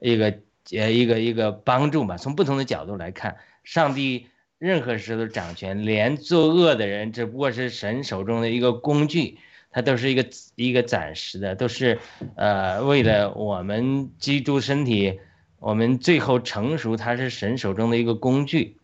[0.00, 0.38] 一个
[0.72, 2.16] 呃一个一个帮助吧。
[2.16, 4.28] 从不同的角度来看，上帝
[4.58, 9.38] 任何时候都掌权，连作恶的人只不过是神手中的一个工具。
[9.74, 11.98] 它都是一个一个暂时的，都是，
[12.36, 15.18] 呃，为了我们基督身体，
[15.58, 18.78] 我们最后成熟，它是神手中的一个工具。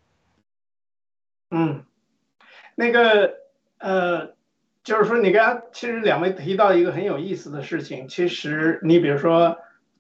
[1.53, 1.85] 嗯，
[2.75, 3.35] 那个，
[3.79, 4.35] 呃，
[4.83, 9.59] 就是说，你刚其实两位提到一个很有意思的事情，其实你比如说，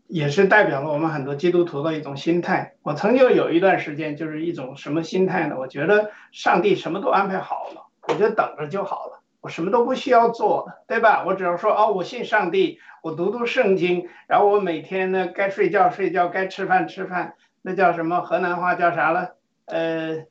[0.09, 2.75] 也是代表了我们很多基督徒的一种心态。
[2.83, 5.55] 我曾经有一段时间就是一种什么心态呢？
[5.57, 9.20] 我觉得上帝什么都安排好了，我就等着就好了。
[9.41, 11.25] 我什么都不需要做，对吧？
[11.27, 18.21] 我只要说哦，我信上帝，我读读圣经，然后我每天呢该睡觉睡觉，该吃饭吃饭，那叫什么？
[18.21, 19.37] 河南话叫啥了？
[19.67, 20.27] 呃，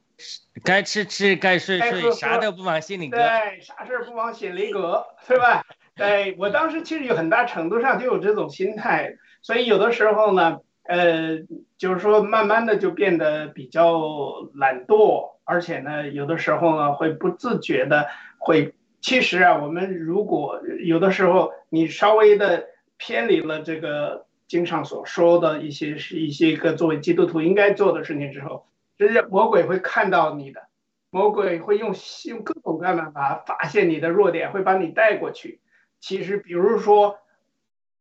[0.64, 3.18] 该吃吃，该睡睡，啥都不往心里搁。
[3.18, 5.64] 对，啥事儿不往心里搁，对吧？
[5.96, 11.40] 对我当时其实有很大程度上就有这种心态，所以有的时候呢，呃，
[11.78, 14.00] 就是说慢慢的就变得比较
[14.54, 18.08] 懒惰，而且呢，有的时候呢会不自觉的
[18.38, 30.68] 会，其实啊，我们如果有的时候你稍微的偏离了这个经上所说的一些是一些个作为基督徒应该做的事情之后，这是魔鬼会看到你的。
[31.12, 31.96] 魔鬼会用
[32.26, 35.60] 用各种各样的办法发现你的弱点，会把你带过去。
[36.00, 37.18] 其实，比如说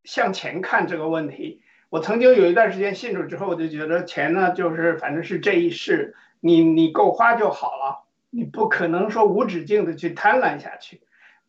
[0.04, 11.00] 向前看这个问题，我曾经有一段时间信主之后，我就觉得钱呢，就是反正是这一世，你你够花就好了，你不可能说无止境的去贪婪下去。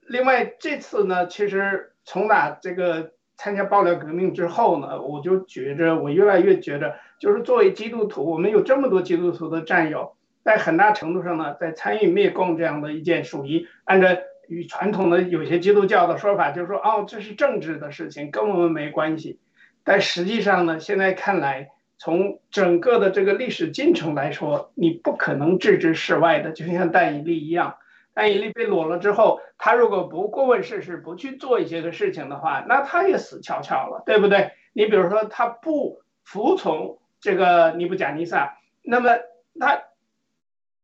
[0.08, 10.16] 另外，这次呢，其实从打这个参加爆料革命之后呢，我就觉着我越来越觉着，就是作为基督徒，我们有这么多基督徒的战友。
[10.42, 14.08] 在很大程度上呢，在参与灭共这样的一件属于按照
[14.48, 19.40] 与传统的有些基督教的说法，就是说哦，这是政治的事情，跟我们没关系。
[19.84, 21.70] 但实际上呢，现在看来，
[22.00, 26.52] 从整个的这个历史进程来说，你不可能置之事外的。
[26.52, 27.78] 就像戴以利一样，
[28.16, 34.54] 戴以利被裸了之后，他如果不过问世事，不去做一些个事情的话，那他也死翘翘了，对不对？
[34.74, 39.12] 你比如说，他不服从这个尼布甲尼撒，那么
[39.60, 39.84] 他。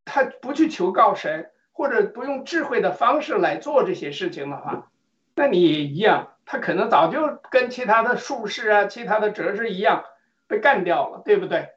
[0.07, 4.91] 他不去求告神，或者不用智慧的方式来做这些事情的话，
[5.33, 10.05] 那你也一样，他可能早就跟其他的术士啊、其他的哲士一样
[10.47, 11.69] 被干掉了，对不对？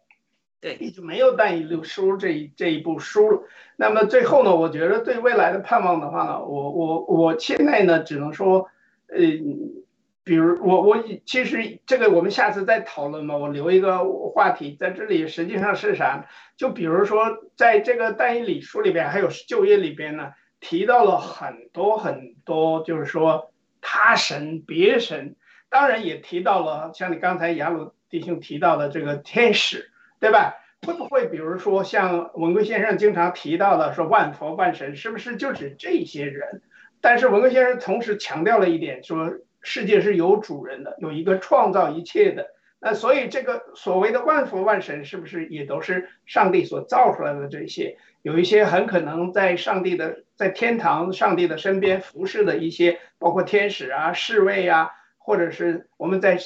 [0.60, 3.42] 对，也就没有但以理书这一这一部输了。
[3.76, 8.68] 那么最后呢，我觉得对未来的盼望的话呢，我我我现在呢，只能说，
[9.08, 9.18] 呃。
[10.24, 14.04] 比如我我其实这个我们下次再讨论嘛，我留一个
[14.34, 16.28] 话题在这里，实际上是啥？
[16.54, 25.34] 就比如说在这个但以理书里边，还有就业里边呢，提到了很多很多，就是说他神别神，
[25.70, 29.90] 当然也提到了像你刚才雅鲁弟兄提到的这个天使，
[30.20, 30.54] 对吧？
[30.86, 36.62] 会不会比如说像文贵先生经常提到的说万佛万神，是不是就指这些人？
[37.00, 39.32] 但是文贵先生同时强调了一点说。
[39.60, 42.46] 世界是有主人的，有一个创造一切的。
[42.78, 47.48] 那所以这个所谓的万佛万神，是不是也都是上帝所造出来的？
[47.48, 56.38] 这些有一些很可能在上帝的在天堂上帝的身边服侍的一些，包括天使啊、侍卫啊，或者是我们在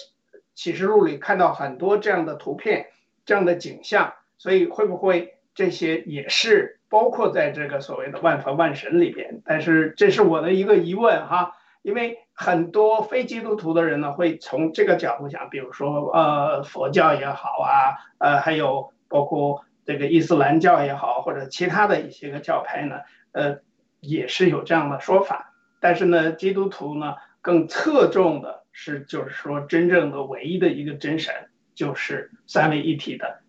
[0.54, 2.86] 启示录里看到很多这样的图片、
[3.24, 4.14] 这样的景象。
[4.38, 9.40] 所以会不会这些也是包括在这个所谓的万佛万神里边？
[9.44, 11.54] 但是这是我的一个疑问哈。
[11.82, 23.00] 因为很多非基督徒的人呢，会从这个角度讲，比如说，呃，佛教也好啊，呃，还有包括这个伊斯兰教也好，或者其他的一些个教派呢，
[23.32, 23.58] 呃，
[23.98, 25.54] 也是有这样的说法。
[25.80, 31.32] 但是呢，基督徒呢，更侧重的是，就是说，真正的唯一的一个真神，
[31.74, 33.40] 就是三位一体的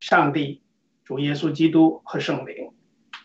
[0.00, 0.62] 上帝、
[1.04, 2.72] 主耶稣基督和圣灵，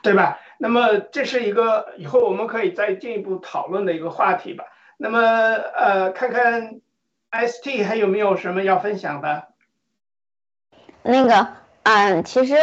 [0.02, 0.40] 对吧？
[0.60, 4.64] 那么这是一个以后我们可以再进一步讨论的一个话题吧。
[4.98, 6.82] 那么呃，看看
[7.32, 9.50] ST 还有没有什么要分享的？
[11.04, 11.48] 那个，
[11.84, 12.56] 嗯，其实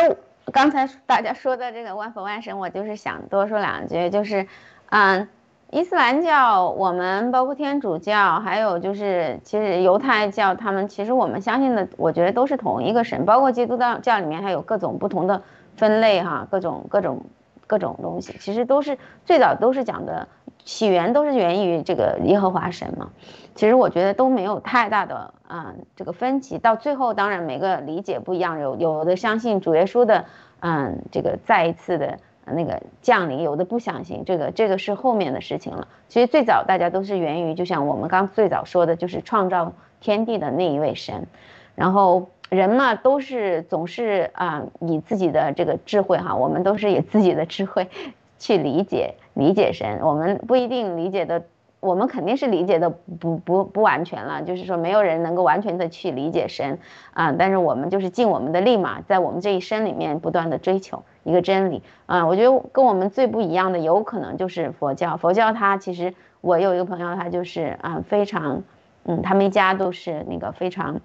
[0.52, 4.48] 刚才大家说的这个万佛万神，我就是想多说两句，就是，
[4.90, 5.28] 嗯，
[5.74, 15.42] 伊斯兰教，我们包括天主教，还有就是其实犹太教，他们其实我们相信的，我觉得都是同一个神，包括基督教教里面还有各种不同的
[15.76, 17.20] 分类哈，各种各种。
[17.66, 20.28] 各种东西其实都是最早都是讲的
[20.66, 23.08] 起源都是源于这个耶和华神嘛，
[23.54, 30.26] 其实我觉得都没有太大的啊这个分歧，到最后当然每个理解不一样，有有的相信主耶稣的
[30.60, 35.88] 嗯这个再一次的那个降临，有的不相信，这个这个是后面的事情了。
[36.08, 41.26] 其实最早大家都是源于就像我们刚最早说的，就是创造天地的那一位神，
[41.74, 42.28] 然后。
[42.50, 47.88] 人嘛，都是总是啊，以自己的这个智慧哈，我们都是以自己的智慧
[48.38, 49.98] 去理解理解神。
[50.02, 51.42] 我们不一定理解的，
[51.84, 54.42] 我们肯定是理解的不不不完全了。
[54.42, 56.78] 就是说，没有人能够完全的去理解神
[57.12, 57.32] 啊。
[57.38, 62.26] 但是我们就是尽我们的力嘛，在我们这一生里面不断的追求一个真理啊。
[62.26, 65.16] 我觉得跟我们最不一样的，有可能就是佛教。
[65.16, 68.62] 佛教它其实，我有一个朋友，他就是啊，非常
[69.04, 71.00] 嗯，他们一家都是那个非常。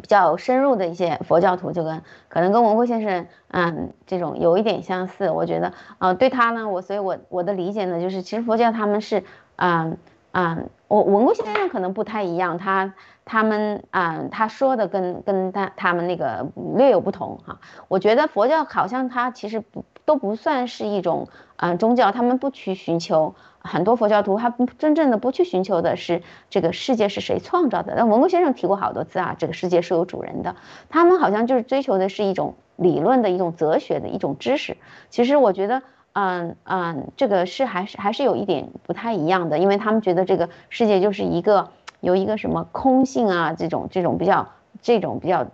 [0.00, 5.28] 比较深入的一些佛教徒，就跟可能跟文慧先生，嗯，这种有一点相似。
[5.28, 9.24] 我觉得，呃，对他呢，我所以，我我的理解呢，就是其实佛教他们是，
[9.60, 9.98] 嗯
[10.32, 16.46] 嗯，我文姑先生可能不太一样，他他们啊、他说的跟跟他他们那个
[16.76, 17.58] 略有不同哈。
[17.88, 27.94] 我觉得佛教好像它其实不都不算是一种啊、宗教，他们不去寻求很多佛教徒，他真正的不去寻求的是这个世界是谁创造的。
[27.96, 30.54] 那文姑先生提过好多次啊，这个世界是有主人的，
[30.88, 34.76] 他们好像就是追求的是一种理论的一种哲学的一种知识。
[35.10, 35.82] 其实我觉得。
[36.12, 41.70] 嗯嗯，这个是还是还是有一点不太一样的，因为他们觉得这个世界就是一个
[42.00, 44.48] 有一个什么空性啊，这种这种比较
[44.82, 45.46] 这种比较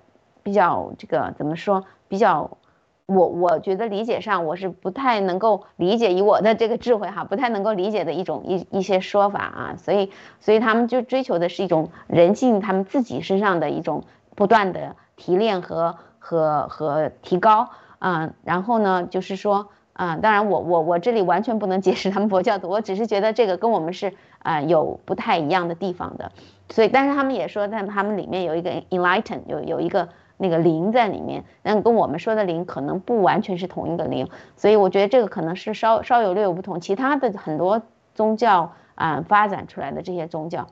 [0.42, 2.56] 比较这个怎么说比较，
[3.04, 10.10] 我我觉得理解上我是不太能够理解，以我的这个智慧哈，不太能够理解的一种一一些说法啊，所以
[10.40, 14.04] 所以他们就追求的是一种人性，他们自己身上的一种
[14.34, 17.68] 不断的提炼和和和提高
[17.98, 19.68] 啊、然后呢就是说。
[19.96, 26.30] 啊、当然我我我这里完全不能解释他们佛教的，我只是觉得这个跟我们是啊、有不太一样的地方的，
[26.68, 36.78] 所以但是他们也说，在他们里面有一个 enlighten，有有一个那个灵在里面，但跟我们说的灵可能不完全是同一个灵，所以我觉得这个可能是稍稍有略有不同。
[36.78, 37.80] 其他的很多
[38.14, 40.66] 宗教啊、发展出来的这些宗教，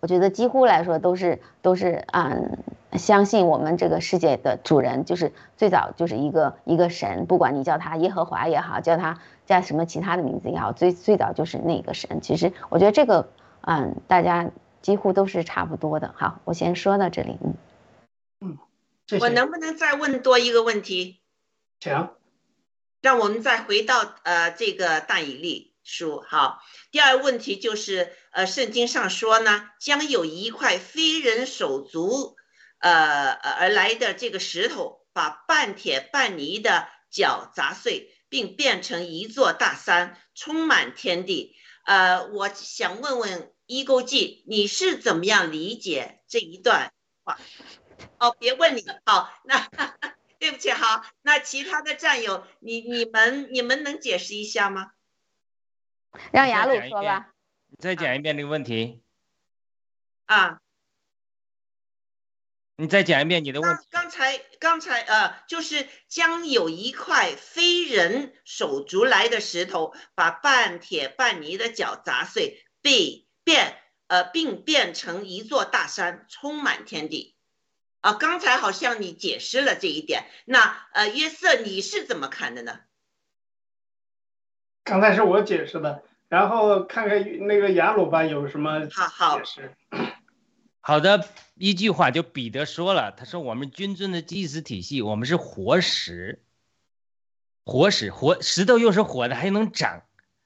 [0.00, 2.58] 我觉得几乎来说都是都是嗯。
[2.98, 12.20] 相信我们这个世界的主人就是最早就是一个一个神，不管你叫他耶和华也好，叫他叫什么其他的名字也好，最最早就是那个神。
[12.20, 13.28] 其实我觉得这个，
[13.60, 14.50] 嗯，大家
[14.82, 16.12] 几乎都是差不多的。
[16.16, 17.38] 好，我先说到这里。
[18.40, 18.58] 嗯，
[19.12, 21.20] 我谢谢，能不能再问多一个问题？
[21.78, 22.08] 请。
[23.00, 23.94] 让我们再回到
[24.24, 26.24] 呃这个大以利书。
[26.26, 32.36] 好，第二个问题就是呃圣经上说呢，将有一块非人手足
[32.78, 41.56] 呃而来的这个石头，把半铁半泥的脚砸碎，并变成一座大山，充满天地。
[41.84, 46.92] 呃，我想问问伊勾记，你是怎么样理解这一段
[47.24, 47.38] 话？
[48.18, 48.84] 哦，别问你。
[49.04, 49.68] 好，那
[50.38, 54.92] 对不起，好，那其他的战友，你你们你们能解释一下吗？
[56.32, 57.32] 让雅鲁说吧。
[57.68, 59.02] 你再讲一遍这个问题，
[60.26, 60.60] 啊，
[62.76, 63.86] 你再讲一遍你的问题。
[63.90, 73.78] 刚才刚才呃，就是将有一块非人手足来的石头，把半铁半泥的脚砸碎，被变
[74.08, 77.36] 呃，并变成一座大山，充满天地。
[78.00, 82.80] 啊，刚才好像你解释了这一点，那呃，约瑟你是怎么看的呢？
[84.84, 89.72] 刚才是我解释的，然后看看那个雅鲁班有什么好释。
[90.80, 96.42] 好的，一句话就彼得说了，他说我们君尊的祭司体系，我们是活石，
[97.64, 100.02] 活石活石头又是活的，还能长，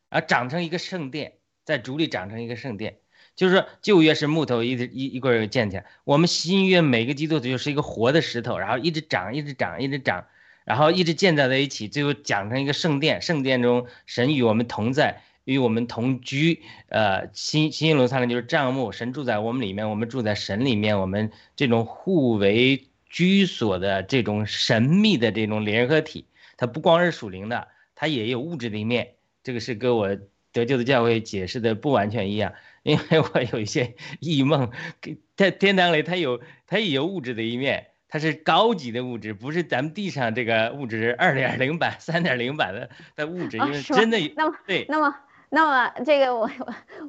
[0.09, 1.35] 啊，长成一个圣殿，
[1.65, 2.99] 在竹里长成一个圣殿。
[3.37, 10.27] 就是说旧约是木头一直一一棍儿建起来，我们新约每个基督徒就是一个活的石头，然后一直长，一直长，一直长，
[10.65, 13.21] 然后一直建造在一起，最后讲成一个圣殿。
[13.21, 16.63] 圣殿中神与我们同在，与我们同居。
[16.89, 26.27] 呃，新新耶路撒冷就是帐幕，神住在我们里面，我们住在神里面，我们这种互为居所的这种神秘的这种联合体，
[26.57, 29.15] 它不光是属灵的，它也有物质的一面。
[29.43, 30.17] 这个是跟我
[30.53, 34.71] 得救的教会解释的不完全一样，因为我有一些 异梦，
[35.37, 37.89] 在天堂里它有它也有物质的一面。
[38.15, 45.17] 它是高级的物质，不是咱们地上这个物质二点零版、三点零版的的物质，因为真的有那么对那么
[45.55, 46.51] 那么这个我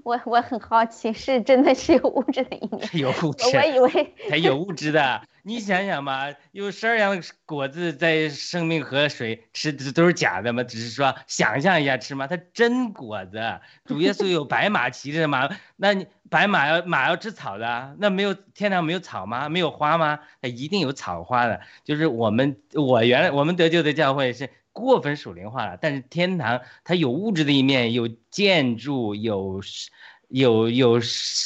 [0.03, 2.85] 我我我很好奇，是真的是有物质的一面？
[2.87, 5.21] 是有物质我，我以为它有物质的。
[5.41, 10.63] 你想想嘛，有十二样果子在生命和水吃的都是假的嘛？
[10.63, 12.27] 只是说想象一下吃嘛？
[12.27, 13.59] 它真果子。
[13.85, 19.49] 主耶稣有白马骑着马，那你白马要马要吃草的啊，那没有天上没有草吗？
[19.49, 20.19] 没有花吗？
[20.41, 21.61] 它一定有草花的。
[21.83, 29.61] 就是我们我原来我们得救的教会是过分属灵化了，但是天堂它有物质的一面，有建筑，有
[30.27, 30.99] 有有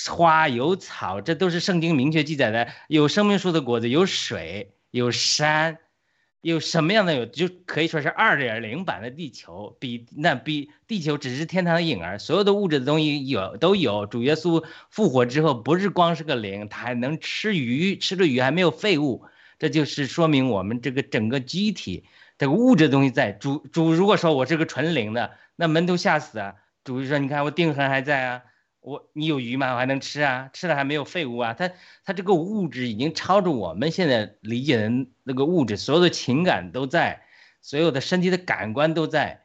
[0.10, 2.68] 花有草，这都是圣经明确记载的。
[2.88, 5.78] 有生命树的果子，有水，有山，
[6.42, 14.08] 有什么样的有，就可以说是二点零版的地球，比那比地球只是天堂的影儿，所有的物质的东西有都有。
[14.08, 19.24] 主耶稣复活之后，不是光是个灵，他还能吃鱼，吃了鱼还没有废物，
[19.60, 22.06] 这就是说明我们这个整个机体
[22.40, 23.32] 这个物质的东西在。
[23.32, 26.56] 主主如果说我是个纯灵的，那门徒吓死啊！
[26.84, 28.42] 主就说你看我定痕还在啊。
[28.82, 29.74] 我你有鱼吗？
[29.74, 31.54] 我还能吃啊，吃了还没有废物啊。
[31.54, 31.70] 它
[32.06, 34.90] 它这个物质已经超出我们现在理解的
[35.24, 37.22] 那个物质，所有的情感都在，
[37.62, 39.42] 所有的身体的感官都在。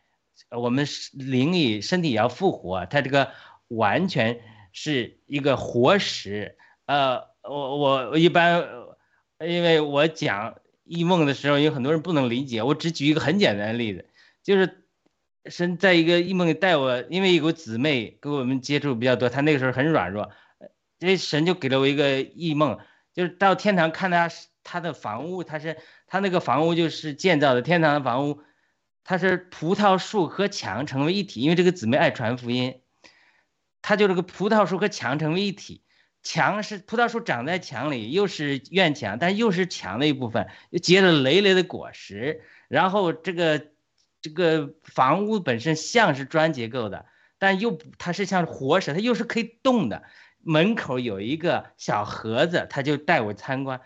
[0.51, 3.33] 我们灵里身体也要复活，它这个
[3.67, 4.41] 完全
[4.73, 6.57] 是一个活食。
[6.87, 8.65] 呃，我我我一般，
[9.41, 10.55] 因为我讲
[10.85, 14.07] 异梦的时候，有很多人不能理解，我只举一个很简单的例子，
[14.43, 14.87] 就是
[15.47, 20.31] 神在一个异梦里带我，因为有个姊妹跟我们接触比较多，她那个时候很软弱，
[20.99, 22.79] 这神就给了我一个异梦，
[23.13, 24.31] 就是到天堂看她
[24.63, 28.41] 她的房屋，她是她那个房屋就是建造的天堂的房屋，
[29.05, 32.81] 它是葡萄树和墙成为一体，因为这个姊妹爱传福音，
[33.83, 35.84] 它就这个葡萄树和墙成为一体，
[36.25, 40.49] 墙是葡萄树长在墙里，又是院墙，但又是墙的一部分，
[40.83, 43.67] 结了累累的果实，然后这个
[44.21, 47.07] 这个房屋本身像是砖结构的，
[47.39, 50.03] 但又它是像活石，它又是可以动的。
[50.47, 53.81] 门口有一个小盒子，他就带我参观。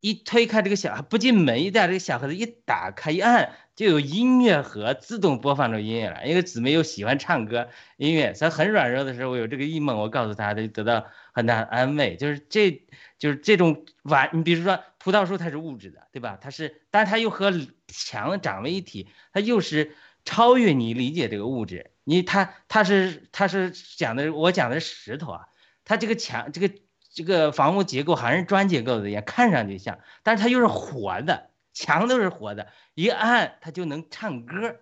[0.00, 6.26] 一推开这个小，不进门一带这个小盒子一打开一按，就有音乐盒自动播放着音乐了。
[6.26, 7.68] 因为姊妹又喜欢唱歌
[7.98, 12.16] 音乐，所以很软弱的时候，我有这个异梦，我告诉她，她就得到很大的安慰。
[12.16, 12.82] 就是这，
[13.18, 16.38] 就是这种完，你比如说葡萄树，它是物质的，对吧？
[16.40, 17.52] 它是，但它又和
[17.88, 19.94] 墙长为一体，它又是
[20.24, 21.90] 超越你理解这个物质。
[22.04, 25.46] 你它它是它是讲的，我讲的是石头啊。
[25.84, 26.72] 它这个墙，这个
[27.12, 34.76] 这个房屋结构好像是砖结构的一样，看上去像，但是它又是活的，墙都是活的，一按它就能唱歌，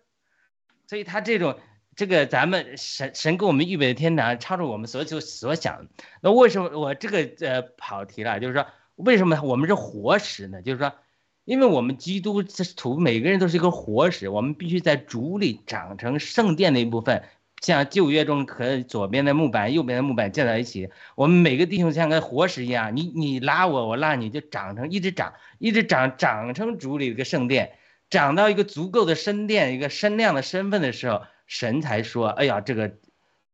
[0.87, 1.59] 所以它这种
[1.97, 5.89] 这个咱们神神给我们预备的天堂，超出我们所求所想。
[6.21, 8.39] 那为什么我这个呃跑题了？
[8.41, 10.61] 就是说为什么我们是活石呢？
[10.61, 10.93] 就是说，
[11.45, 17.25] 因为我们基督徒每个人都是一个活石，我们必须在主里长成圣殿的一部分。
[17.61, 27.73] 像旧约中和左边的木板、右边的木板建在一起，我们每个弟兄像个活石一样，你你拉我，我拉你，就长成一直长，一直长，长成主里一个圣殿，
[28.11, 32.95] 长到一个足够的身殿、一个身量的身份的时候，神才说：“哎呀，这个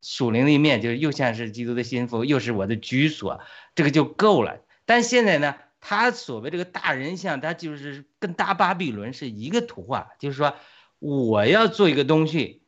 [0.02, 3.40] 属灵的一面，就是又像是基督的心腹，又是我的居所，
[3.74, 10.56] 这个就够了。”但现在呢，他所谓这个大人像，他就是跟大巴比伦是一个图画，就是说
[10.98, 12.63] 我要做一个东西。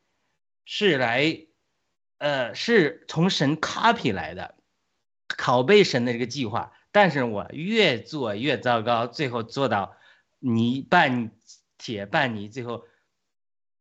[0.68, 1.46] 是来，
[2.18, 4.56] 呃，是从神 copy 来的，
[5.28, 6.72] 拷贝神的这个计划。
[6.90, 9.96] 但是我越做越糟糕，最后做到
[10.40, 11.30] 泥半
[11.78, 12.84] 铁半泥，最后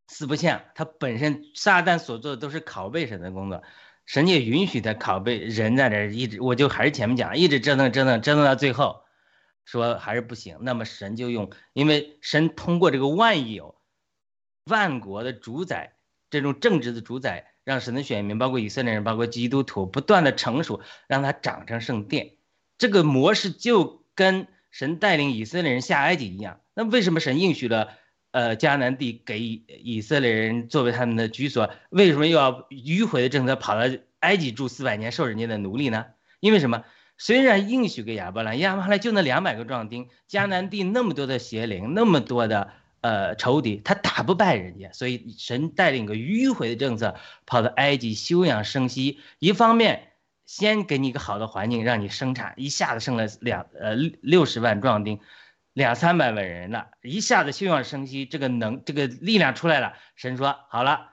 [0.06, 0.62] 四不像。
[0.76, 3.64] 他本身撒旦所做的都是拷贝神的工作，
[4.04, 9.02] 神也允许他拷贝人在这一直，我就还是前面讲，一直折腾折腾折腾到最后，
[9.64, 10.58] 说还是不行。
[10.60, 13.80] 那么神就用，因为神通过这个万有
[14.66, 15.95] 万国的主宰。
[16.30, 22.32] 这种政治的主宰，让神的选民，包括以色列人，包括基督徒，不断的成熟，让它长成圣殿。
[22.78, 26.60] 这个模式就跟神带领以色列人下埃及一样。
[26.74, 27.88] 那为什么神应许了，
[28.32, 31.70] 呃，迦南地给以色列人作为他们的居所？
[31.90, 36.06] 为什么又要迂回的政策跑到埃及住四百年，受人家的奴隶呢？
[36.40, 36.84] 因为什么？
[37.18, 42.72] 虽然应许给亚伯兰，亚伯兰就那两百个壮丁，迦南地那么多的邪灵，那么多的。
[43.06, 47.14] 呃，仇敌他打不败人家，所以神带领个迂回的政策，
[47.46, 49.20] 跑到埃及休养生息。
[49.38, 50.14] 一方面，
[50.44, 55.20] 先给你一个好的环境，让你生产，一下子生了两呃六十万壮丁，
[55.72, 59.92] 两三百万人了，一下子休养生息，这个能这个力量出来了。
[60.16, 61.10] 神说好了，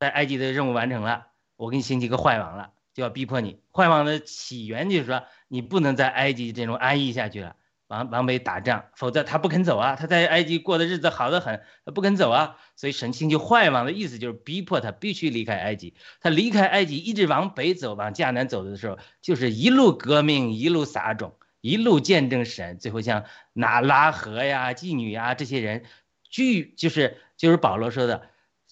[0.00, 1.26] 在埃及的任务完成了，
[1.56, 3.60] 我给你兴起一个坏王了，就要逼迫你。
[3.74, 7.56] 坏王的起源就是说，你不能在埃及这种安逸下去了。
[7.88, 9.94] 往往北打仗，否则他不肯走啊！
[9.94, 12.56] 他在埃及过的日子好得很，他不肯走啊！
[12.74, 15.94] 所以神兴就坏王的意思就是逼迫他必须离开埃及。
[16.20, 22.78] 他离开埃及，一直往北走，往迦南走的时候，就是一路革命，一路撒种，一路见证神。
[22.78, 25.84] 最后像拿拉河呀、妓女呀这些人，
[26.28, 28.28] 聚就是就是保罗说的，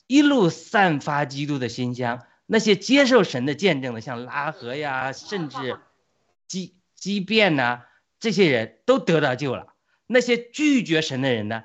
[0.08, 2.26] 一路散发基督的馨香。
[2.46, 5.78] 那些接受神的见证的，像拉合呀，甚至
[6.48, 7.84] 畸畸变呐。
[8.24, 9.74] 这些人都得到救了，
[10.06, 11.64] 那些拒绝神的人呢？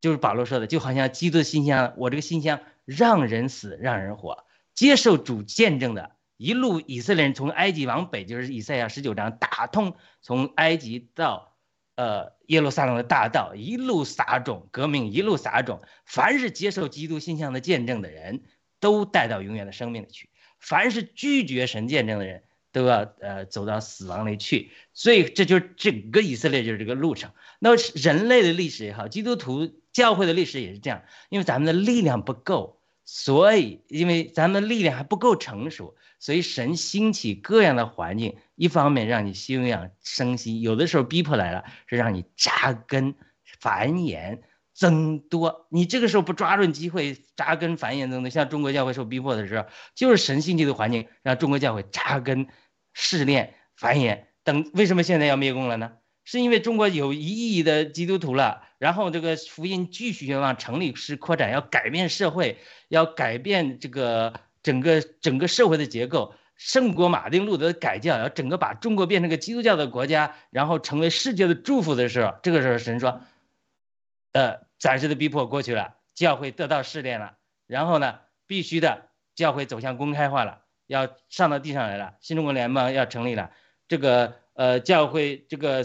[0.00, 4.44] 就是保罗说的，就好像基督的心香，我这个心香让人死，让人活。
[4.74, 11.56] 接受主见证的，一路以色列人从埃及往北，就是以赛亚十九章打通从埃及到
[11.96, 15.82] 呃耶路撒冷的大道，一路撒种革命，一路撒种。
[16.06, 18.44] 凡是接受基督心香的见证的人，
[18.78, 20.28] 都带到永远的生命里去；
[20.60, 22.44] 凡是拒绝神见证的人，
[22.78, 27.32] 都要呃走到死亡里去，所以这就是整个以色列就是这个路程。
[27.58, 31.02] 那人类的历史也好，基督徒教会的历史也是这样。
[31.28, 43.16] 因为咱们的力量不够，所以因为咱们的力量还不够成熟，所以神兴起各样的环境，一方面让你休养生息，有的时候逼迫来了是让你扎根
[43.58, 44.38] 繁衍，
[44.72, 45.66] 增多。
[45.68, 52.46] 你这个时候不抓住机会扎根繁衍增多，像中国教会受逼迫的时候，就是神兴起的环境让中国教会扎根、
[53.00, 54.68] 试炼、繁衍等。
[54.74, 55.92] 为什么现在要灭共了呢？
[56.24, 62.58] 是因为中国有一亿的基督徒了，然后这个福音继续要往城里是扩展，要改变社会，
[62.88, 64.34] 要改变这个
[64.64, 66.34] 整个整个社会的结构。
[66.56, 73.20] 圣国马丁路德的改教，要整个把中国变成个基督教的国家，然后成为世界的祝福的时候，这个时候神说，
[74.32, 77.36] 呃，暂时的逼迫过去了，教会得到试炼了，
[77.68, 78.18] 然后呢，
[78.48, 79.06] 必须的
[79.36, 83.52] 教会走向公开化了，要上到地上来了，新中国联邦要成立了，
[83.86, 85.84] 这个呃教会这个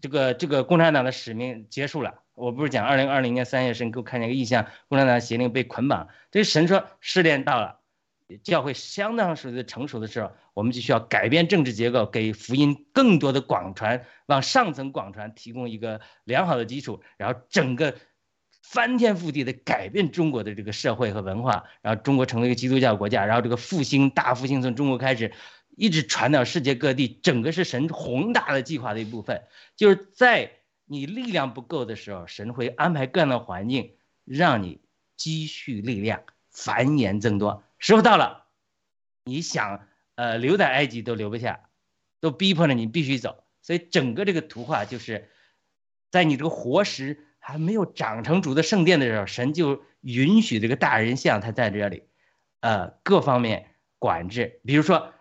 [0.00, 2.22] 这个这个共产党的使命结束了。
[2.34, 7.80] 我不是讲二零二零年三月神给我看见个意象，共产党邪灵被捆绑，这神说试炼到了。
[8.42, 17.94] 教会相当是成熟的时候，我们就需要改变政治结构，给福音更多的广传，往上层广传提供一个良好的基础，然后整个
[18.68, 25.32] 翻天覆地的改变中国的这个社会和文化，然后中国成为一个基督教国家，然后这个复兴大复兴从中国开始，
[25.76, 29.44] 一直传到世界各地，整个是神宏大的计划的一部分。
[29.76, 30.50] 就是在
[30.84, 33.92] 你力量不够的时候，神会安排各样的环境，
[34.24, 34.80] 让你
[35.16, 37.62] 积蓄力量，繁衍增多。
[37.78, 38.46] 时候到了，
[39.24, 39.86] 你想
[40.16, 41.60] 呃留在埃及都留不下，
[42.20, 43.44] 都逼迫着你必须走。
[43.62, 45.30] 所以整个这个图画就是，
[46.10, 52.02] 在你这个活时还没有长成主的圣殿的时候，神就允许这个大人像他在这里，
[52.58, 53.68] 呃各方面
[54.00, 54.60] 管制。
[54.64, 55.12] 比如说，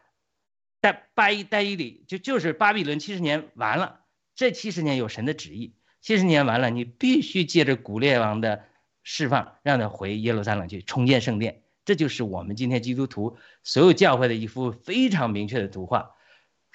[0.81, 3.99] 在巴伊戴伊里就就是巴比伦七十年完了，
[4.33, 8.63] 这七十年有神的旨意，七十年完了，你必须借着古列王的
[9.03, 11.61] 释放，让他回耶路撒冷去重建圣殿。
[11.85, 16.15] 这就是我们今天基督徒所有教会的一幅非常明确的图画。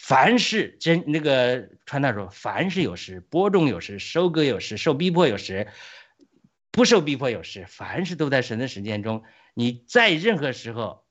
[0.00, 5.68] 凡是真那个传道说，凡是有时播种有时收割有时受逼迫有时
[6.72, 9.22] 不受逼迫有时，凡是都在神的时间中。
[9.54, 11.04] 你在任何时候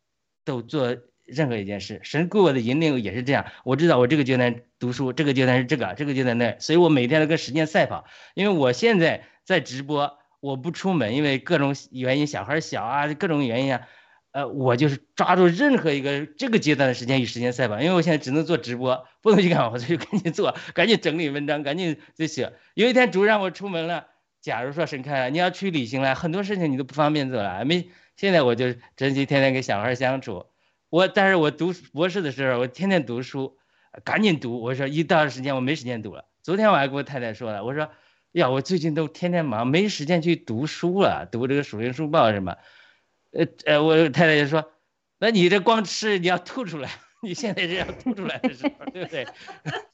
[0.43, 3.45] 都做任何一件事，神给我的引领也是这样。
[3.63, 8.05] 我知道我这个阶段读书，这个阶段是这个，这个阶段那，所以我每天都跟时间赛跑。
[8.33, 10.17] 因为我现在在直播。
[10.41, 13.89] 我不出门，因为各种原因，小孩小啊，各种原因啊，
[14.31, 22.53] 呃，我就是抓住任何一个这个阶段的时间与时间赛跑，因为我现在只能做直播，不能去干活，所以赶紧做，赶紧整理文章，赶紧就写。
[22.75, 24.05] 有一天主任让我出门了，
[24.39, 27.89] 假如说沈开了，你要去旅行了，很多事情你都不方便做了，没。
[28.15, 30.45] 现在我就珍惜天天跟小孩相处，
[30.89, 33.57] 我但是我读博士的时候，我天天读书，
[34.03, 34.61] 赶紧读。
[34.61, 36.25] 我说一到时间我没时间读了。
[36.43, 37.89] 昨天我还跟我太太说了，我说。
[38.33, 42.57] 呀，我最近都天天忙，没时间去读书了，读这个属灵书报什么。
[43.31, 44.71] 呃呃，我太太就说
[45.19, 46.89] ：“那你这光吃，你要吐出来，
[47.21, 49.27] 你现在是要吐出来的时候，对不对？”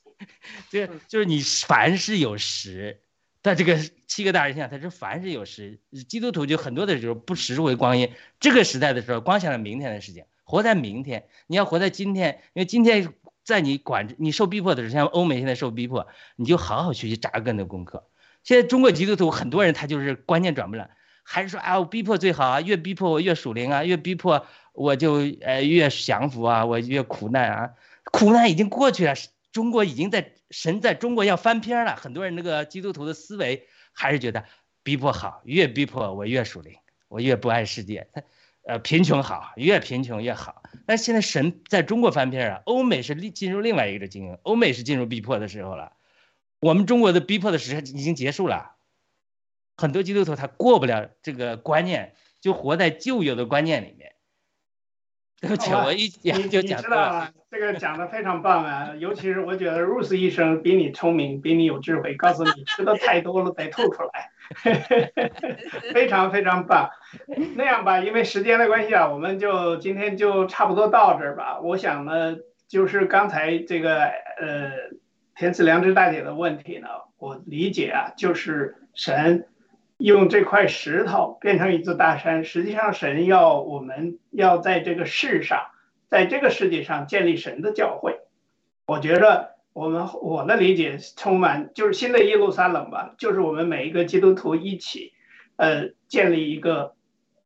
[0.72, 3.02] 就就是你凡是有时，
[3.41, 8.12] 但这个七个大人像，他是凡是有时，基督徒就很多的时候不食为光阴。
[8.40, 13.14] 这个时代的时候，光想着明天的事情，活在明天，你要活在今天，因为今天
[13.44, 16.07] 在你管你受逼迫的时候，像欧美现在受逼迫，
[16.38, 18.07] 你就好好学习扎根的功课。
[18.44, 20.90] 现在中国基督徒很多人他就是观念转不了，
[21.27, 27.72] 还是说啊我逼迫最好啊，越逼迫我越属灵啊，越逼迫我就呃越降服啊，我越苦难啊，
[28.11, 29.15] 苦难已经过去了，
[29.52, 31.95] 中国已经在神在中国要翻篇了。
[31.95, 34.45] 很多人那个基督徒的思维还是觉得
[34.84, 36.76] 逼迫好，越逼迫我越属灵，
[37.07, 38.07] 我越不爱世界。
[38.68, 40.64] 呃贫穷好，越贫穷越好。
[40.88, 45.93] 但现在神在中国翻篇了，欧美是进入另外一个经营，欧美是进入逼迫的时候了。
[46.61, 48.74] 我们中国的逼迫的时候已经结束了，
[49.77, 54.14] 很多基督徒他过不了这个观念，就活在旧有的观念里面。
[55.41, 57.31] 对不起，我一讲就讲知道了。
[57.52, 64.31] 这个讲的非常棒啊，尤其是我觉得 Rose 医生比你聪明，比你有智慧，告诉你吃的太多了得吐出来，
[65.93, 66.89] 非常非常棒。
[67.56, 71.60] 那样吧，因为时间的关系啊，我们就今天就差不多到这儿吧。
[71.60, 72.38] 我想呢，
[72.68, 74.72] 就是刚才这个呃。
[75.38, 76.88] 田赐良知大姐的问题呢？
[77.18, 79.49] 我理解啊，就是神
[79.97, 82.43] 用这块石头变成一座大山。
[82.43, 85.67] 实际上，神要我们要在这个世上，
[86.09, 88.19] 在这个世界上建立神的教会。
[88.85, 95.13] 我觉得我们我的理解充满就是新的耶路撒冷吧，就是我们每一个基督徒一起，
[95.55, 96.93] 呃，建立一个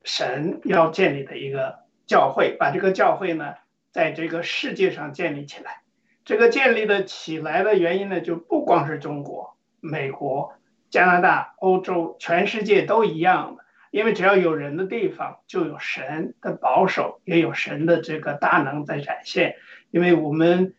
[0.04, 3.54] 神要建立的一个教会，把这个教会呢，
[3.92, 5.82] 在这个世界上建立起来。
[6.26, 10.54] 这个建立的起来的原因呢，就不光是中国、美国、
[10.90, 13.64] 加拿大、欧洲，全世界都一样的。
[13.92, 19.56] 因为只要有人的地方，就有神的保守，也有神的这个大能在展现。
[19.90, 20.76] 因为我们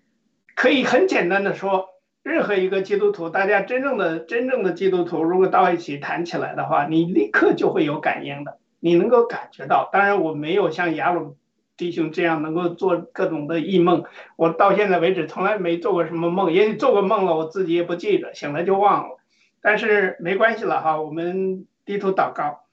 [0.55, 1.89] 可以很简单的说，
[2.23, 9.89] 任何一个基督徒，大家真正的真正的基督徒，如果到一起谈起来的话，你立刻就会有感应的，你能够感觉到。
[9.93, 11.37] 当然，我没有像雅鲁
[11.77, 14.05] 弟兄这样能够做各种的异梦，
[14.37, 19.19] 我到现在为止从来没做过什么梦，也许做过梦了，我自己也不记得，醒了就忘了。
[19.61, 22.66] 但是没关系了哈，我们低头祷告。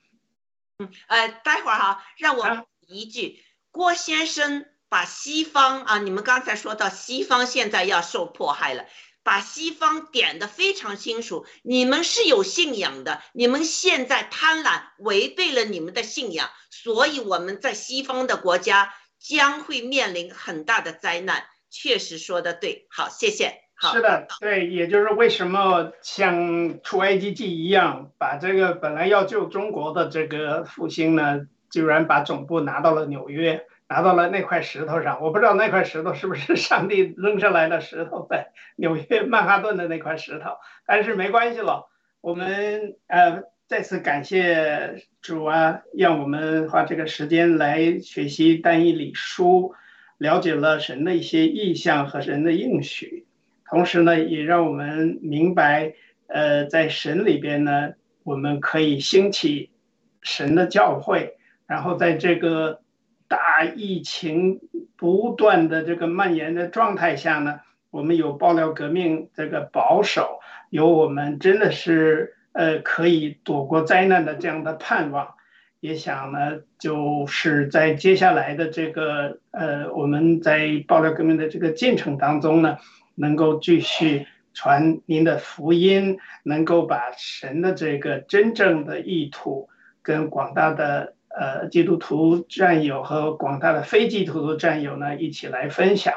[0.79, 8.85] 嗯呃，待会儿哈，让我啊一句，郭先生把西方啊，你们刚才说到西方现在要受迫害了，
[9.23, 11.45] 把西方点的非常清楚。
[11.63, 21.47] 你们是有信仰的，你们现在贪婪，违背了你们的信仰，所以我们在西方的国家将会面临很大的灾难。
[21.69, 23.66] 确实说的对，好，谢谢。
[23.79, 35.21] 好，是的，对，也就是为什么像出埃及记一样，把这个本来要救中国的这个复兴呢，居然把总部拿到了纽约，拿到了那块石头上。
[35.21, 41.87] 我不知道那块石头是不是 上帝扔下来的石头，在纽约曼哈顿的那块石头，但是没关系了。
[42.19, 49.75] 我们呃再次感谢主啊，让我们花这个时间来学习单一理书，
[50.17, 53.26] 了解了神的一些意象和神的应许。
[53.69, 55.93] 同时呢，也让我们明白，
[56.27, 59.71] 呃，在神里边呢，我们可以兴起
[60.21, 61.35] 神的教会，
[61.65, 62.79] 然后在这个
[63.27, 64.61] 大疫情
[64.95, 67.59] 不断的这个蔓延的状态下呢，
[67.91, 70.39] 我们有爆料革命这个保守，
[70.69, 75.35] 有我们真的是呃可以躲过灾难的这样的盼望。
[75.81, 82.77] 也想呢，就是在接下来的这个呃，我们在爆料革命的这个进程当中呢。
[83.17, 89.69] 能够继续传您的福音，能够把神的这个真正的意图
[90.01, 96.13] 跟广大的呃基督徒战友和广大的非基督徒战友呢一起来分享。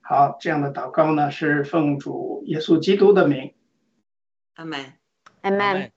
[0.00, 3.52] 好，这样的祷告呢是奉主耶稣基督的名。
[4.54, 4.92] 阿门。
[5.42, 5.90] 阿门。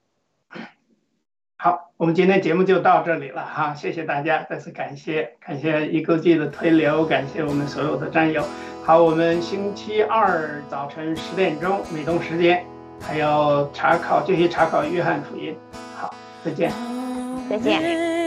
[1.56, 8.44] 好，我们今天节目就到这里了哈，谢谢大家，再次感谢感谢一个季的推流，感谢我们所有的战友。
[8.88, 12.64] 好，我们星期二早晨十点钟美东时间
[12.98, 15.54] 还要查考，继续查考约翰福音。
[15.94, 16.10] 好，
[16.42, 16.72] 再见。
[17.50, 18.17] 再见。